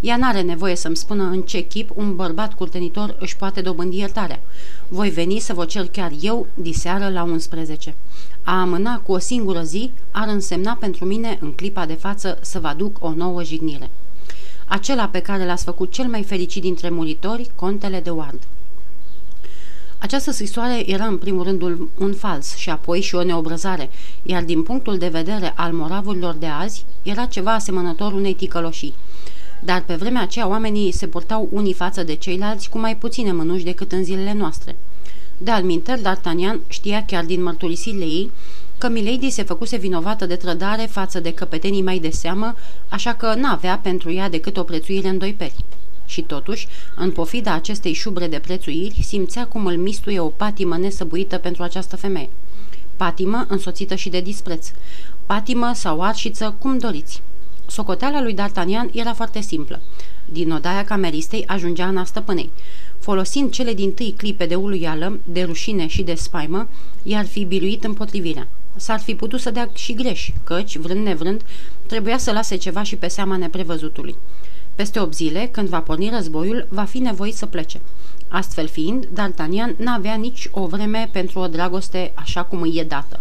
Ea 0.00 0.16
n-are 0.16 0.40
nevoie 0.40 0.76
să-mi 0.76 0.96
spună 0.96 1.22
în 1.22 1.42
ce 1.42 1.60
chip 1.60 1.90
un 1.94 2.16
bărbat 2.16 2.54
curtenitor 2.54 3.16
își 3.18 3.36
poate 3.36 3.60
dobândi 3.60 3.98
iertarea. 3.98 4.40
Voi 4.88 5.10
veni 5.10 5.38
să 5.38 5.54
vă 5.54 5.64
cer 5.64 5.86
chiar 5.86 6.12
eu 6.20 6.46
diseară 6.54 7.08
la 7.08 7.22
11. 7.22 7.94
A 8.44 8.60
amâna 8.60 8.98
cu 8.98 9.12
o 9.12 9.18
singură 9.18 9.62
zi 9.62 9.90
ar 10.10 10.28
însemna 10.28 10.76
pentru 10.80 11.04
mine 11.04 11.38
în 11.40 11.52
clipa 11.52 11.86
de 11.86 11.94
față 11.94 12.38
să 12.40 12.58
vă 12.58 12.66
aduc 12.66 12.96
o 13.00 13.12
nouă 13.14 13.42
jignire. 13.42 13.90
Acela 14.72 15.08
pe 15.08 15.20
care 15.20 15.44
l-ați 15.44 15.64
făcut 15.64 15.92
cel 15.92 16.06
mai 16.06 16.22
fericit 16.22 16.62
dintre 16.62 16.90
muritori, 16.90 17.50
contele 17.54 18.00
de 18.00 18.10
Ward. 18.10 18.42
Această 19.98 20.30
scrisoare 20.30 20.90
era 20.90 21.04
în 21.04 21.18
primul 21.18 21.42
rând 21.42 21.62
un 21.98 22.14
fals 22.14 22.56
și 22.56 22.70
apoi 22.70 23.00
și 23.00 23.14
o 23.14 23.22
neobrăzare, 23.22 23.90
iar 24.22 24.42
din 24.42 24.62
punctul 24.62 24.98
de 24.98 25.08
vedere 25.08 25.52
al 25.56 25.72
moravurilor 25.72 26.34
de 26.34 26.46
azi, 26.46 26.84
era 27.02 27.24
ceva 27.24 27.54
asemănător 27.54 28.12
unei 28.12 28.34
ticăloșii 28.34 28.94
dar 29.60 29.82
pe 29.86 29.94
vremea 29.94 30.22
aceea 30.22 30.48
oamenii 30.48 30.92
se 30.92 31.06
purtau 31.06 31.48
unii 31.52 31.72
față 31.72 32.02
de 32.02 32.14
ceilalți 32.14 32.68
cu 32.68 32.78
mai 32.78 32.96
puține 32.96 33.32
mânuși 33.32 33.64
decât 33.64 33.92
în 33.92 34.04
zilele 34.04 34.32
noastre. 34.32 34.76
De 35.38 35.50
alminter, 35.50 35.98
D'Artagnan 35.98 36.58
știa 36.66 37.04
chiar 37.04 37.24
din 37.24 37.42
mărturisirile 37.42 38.04
ei 38.04 38.30
că 38.80 38.88
Milady 38.88 39.30
se 39.30 39.42
făcuse 39.42 39.76
vinovată 39.76 40.26
de 40.26 40.36
trădare 40.36 40.82
față 40.82 41.20
de 41.20 41.34
căpetenii 41.34 41.82
mai 41.82 41.98
de 41.98 42.10
seamă, 42.10 42.54
așa 42.88 43.14
că 43.14 43.34
n-avea 43.34 43.78
pentru 43.82 44.12
ea 44.12 44.28
decât 44.28 44.56
o 44.56 44.62
prețuire 44.62 45.08
în 45.08 45.18
doi 45.18 45.34
peri. 45.34 45.64
Și 46.06 46.22
totuși, 46.22 46.68
în 46.96 47.10
pofida 47.10 47.54
acestei 47.54 47.92
șubre 47.92 48.28
de 48.28 48.38
prețuiri, 48.38 49.02
simțea 49.02 49.46
cum 49.46 49.66
îl 49.66 49.76
mistuie 49.76 50.20
o 50.20 50.26
patimă 50.26 50.76
nesăbuită 50.76 51.36
pentru 51.38 51.62
această 51.62 51.96
femeie. 51.96 52.30
Patimă 52.96 53.46
însoțită 53.48 53.94
și 53.94 54.08
de 54.08 54.20
dispreț. 54.20 54.70
Patimă 55.26 55.70
sau 55.74 56.02
arșiță, 56.02 56.54
cum 56.58 56.78
doriți. 56.78 57.22
Socoteala 57.66 58.22
lui 58.22 58.34
D'Artagnan 58.34 58.92
era 58.92 59.14
foarte 59.14 59.40
simplă. 59.40 59.80
Din 60.24 60.52
odaia 60.52 60.84
cameristei 60.84 61.44
ajungea 61.46 61.86
în 61.86 62.04
stăpânei. 62.04 62.50
Folosind 63.00 63.50
cele 63.50 63.74
din 63.74 63.92
tâi 63.92 64.14
clipe 64.16 64.46
de 64.46 64.54
uluială, 64.54 65.20
de 65.24 65.42
rușine 65.42 65.86
și 65.86 66.02
de 66.02 66.14
spaimă, 66.14 66.68
i-ar 67.02 67.26
fi 67.26 67.44
biruit 67.44 67.84
împotrivirea. 67.84 68.48
S-ar 68.76 69.00
fi 69.00 69.14
putut 69.14 69.40
să 69.40 69.50
dea 69.50 69.70
și 69.74 69.94
greș, 69.94 70.30
căci, 70.44 70.76
vrând 70.76 71.04
nevrând, 71.04 71.42
trebuia 71.86 72.18
să 72.18 72.32
lase 72.32 72.56
ceva 72.56 72.82
și 72.82 72.96
pe 72.96 73.08
seama 73.08 73.36
neprevăzutului. 73.36 74.14
Peste 74.74 75.00
8 75.00 75.14
zile, 75.14 75.48
când 75.52 75.68
va 75.68 75.80
porni 75.80 76.10
războiul, 76.10 76.66
va 76.68 76.84
fi 76.84 76.98
nevoit 76.98 77.34
să 77.34 77.46
plece. 77.46 77.80
Astfel 78.28 78.66
fiind, 78.66 79.06
D'Artagnan 79.06 79.76
n-avea 79.76 80.14
nici 80.14 80.48
o 80.50 80.66
vreme 80.66 81.08
pentru 81.12 81.38
o 81.38 81.46
dragoste 81.46 82.12
așa 82.14 82.42
cum 82.42 82.62
îi 82.62 82.76
e 82.76 82.84
dată. 82.84 83.20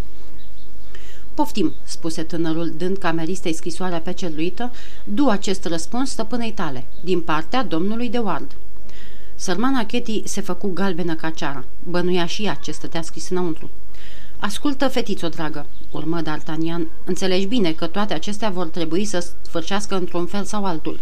Poftim, 1.34 1.74
spuse 1.84 2.24
tânărul, 2.24 2.74
dând 2.78 2.98
cameristei 2.98 3.54
scrisoarea 3.54 4.00
peceluită, 4.00 4.72
du 5.04 5.28
acest 5.28 5.66
răspuns 5.66 6.10
stăpânei 6.10 6.52
tale, 6.52 6.86
din 7.04 7.22
partea 7.22 7.64
domnului 7.64 8.10
de 8.10 8.18
Ward. 8.18 8.52
Sărmana 9.42 9.86
Ketty 9.86 10.22
se 10.26 10.42
făcu 10.42 10.68
galbenă 10.68 11.16
ca 11.16 11.30
ceara. 11.30 11.66
Bănuia 11.84 12.26
și 12.26 12.44
ea 12.44 12.54
ce 12.54 12.72
stătea 12.72 13.02
scris 13.02 13.30
înăuntru. 13.30 13.70
Ascultă, 14.40 14.88
fetițo 14.88 15.28
dragă, 15.28 15.66
urmă 15.92 16.22
D'Artagnan, 16.22 16.88
înțelegi 17.06 17.46
bine 17.46 17.72
că 17.72 17.88
toate 17.88 18.14
acestea 18.14 18.50
vor 18.50 18.68
trebui 18.68 19.06
să 19.06 19.28
sfârșească 19.42 19.96
într-un 19.96 20.26
fel 20.26 20.44
sau 20.44 20.66
altul. 20.66 21.00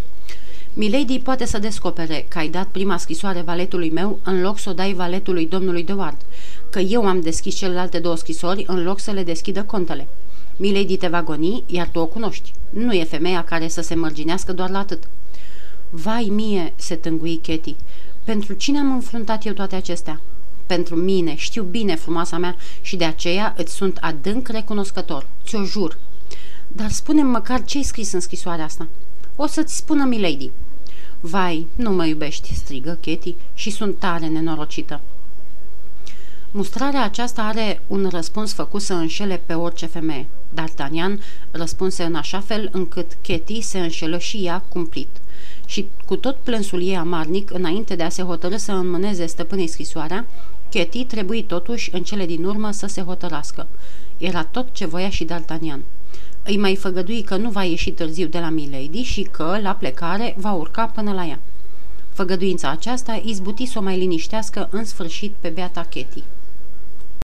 Milady 0.74 1.20
poate 1.20 1.46
să 1.46 1.60
descopere 1.60 2.26
că 2.28 2.38
ai 2.38 2.48
dat 2.50 2.68
prima 2.68 2.98
scrisoare 2.98 3.42
valetului 3.42 3.90
meu 3.90 4.20
în 4.24 4.42
loc 4.42 4.60
să 4.60 4.70
o 4.70 4.74
dai 4.74 4.94
valetului 4.94 5.48
domnului 5.48 5.84
de 5.84 5.94
Ward, 5.94 6.18
că 6.70 6.80
eu 6.80 7.08
am 7.08 7.22
deschis 7.22 7.56
celelalte 7.56 8.00
două 8.00 8.16
scrisori 8.16 8.64
în 8.68 8.84
loc 8.84 9.00
să 9.00 9.12
le 9.12 9.24
deschidă 9.24 9.64
contele. 9.64 10.08
Milady 10.58 10.98
te 10.98 11.08
va 11.08 11.24
goni, 11.24 11.64
iar 11.68 11.88
tu 11.88 12.00
o 12.00 12.06
cunoști. 12.06 12.52
Nu 12.70 12.94
e 12.94 13.04
femeia 13.04 13.44
care 13.44 13.68
să 13.68 13.82
se 13.82 13.96
mărginească 13.96 14.54
doar 14.54 14.70
la 14.70 14.80
atât. 14.80 15.04
Vai 15.90 16.28
mie, 16.32 16.74
se 16.76 16.96
tângui 16.96 17.36
Ketty, 17.36 17.76
pentru 18.28 18.54
cine 18.54 18.80
am 18.80 18.92
înfruntat 18.92 19.46
eu 19.46 19.54
toate 19.54 19.76
acestea? 19.76 20.22
Pentru 20.66 20.96
mine, 20.96 21.36
știu 21.36 21.64
bine, 21.64 21.96
frumoasa 21.96 22.38
mea, 22.38 22.56
și 22.82 22.96
de 22.96 23.04
aceea 23.04 23.54
îți 23.58 23.74
sunt 23.74 23.98
adânc 23.98 24.48
recunoscător. 24.48 25.28
Ți-o 25.46 25.64
jur. 25.64 25.98
Dar 26.68 26.92
spune 26.92 27.24
măcar 27.24 27.64
ce-ai 27.64 27.84
scris 27.84 28.12
în 28.12 28.20
scrisoarea 28.20 28.66
asta. 28.66 28.88
O 29.36 29.48
să-ți 29.48 29.76
spună 29.76 30.04
Milady. 30.04 30.52
Vai, 31.20 31.68
nu 31.76 31.92
mă 31.92 32.06
iubești, 32.06 32.54
strigă 32.54 32.98
Ketty, 33.02 33.36
și 33.54 33.70
sunt 33.70 34.00
tare 34.00 34.28
nenorocită. 34.28 35.02
Mustrarea 36.52 37.04
aceasta 37.04 37.42
are 37.42 37.82
un 37.88 38.08
răspuns 38.12 38.54
făcut 38.54 38.82
să 38.82 38.94
înșele 38.94 39.42
pe 39.46 39.54
orice 39.54 39.86
femeie. 39.86 40.28
D'Artagnan 40.54 41.20
răspunse 41.52 42.04
în 42.04 42.16
așa 42.16 42.40
fel 42.40 42.70
încât 42.72 43.18
Ketty 43.22 43.62
se 43.62 43.80
înșelă 43.80 44.18
și 44.18 44.38
ea 44.46 44.64
cumplit. 44.70 45.10
Și 45.68 45.88
cu 46.06 46.16
tot 46.16 46.36
plânsul 46.44 46.82
ei 46.82 46.98
amarnic, 46.98 47.52
înainte 47.54 47.96
de 47.96 48.04
a 48.04 48.10
se 48.10 48.22
hotărâ 48.22 48.58
să 48.58 48.72
înmâneze 48.72 49.26
stăpânei 49.26 49.68
scrisoarea, 49.68 50.26
Ketty 50.70 51.06
trebuie 51.06 51.44
totuși 51.44 51.90
în 51.94 52.04
cele 52.04 52.26
din 52.26 52.44
urmă 52.44 52.72
să 52.72 52.88
se 52.88 53.02
hotărască. 53.02 53.68
Era 54.18 54.44
tot 54.44 54.68
ce 54.72 54.86
voia 54.86 55.10
și 55.10 55.26
D'Artagnan. 55.26 55.80
Îi 56.44 56.58
mai 56.58 56.76
făgădui 56.76 57.22
că 57.22 57.36
nu 57.36 57.50
va 57.50 57.64
ieși 57.64 57.92
târziu 57.92 58.28
de 58.28 58.40
la 58.40 58.50
Milady 58.50 59.02
și 59.02 59.22
că, 59.22 59.60
la 59.62 59.72
plecare, 59.72 60.36
va 60.38 60.52
urca 60.52 60.86
până 60.86 61.14
la 61.14 61.26
ea. 61.26 61.40
Făgăduința 62.14 62.70
aceasta 62.70 63.22
izbuti 63.24 63.66
să 63.66 63.80
o 63.80 63.82
mai 63.82 63.98
liniștească 63.98 64.68
în 64.72 64.86
sfârșit 64.86 65.34
pe 65.40 65.50
beata 65.50 65.86
Ketty. 65.90 66.24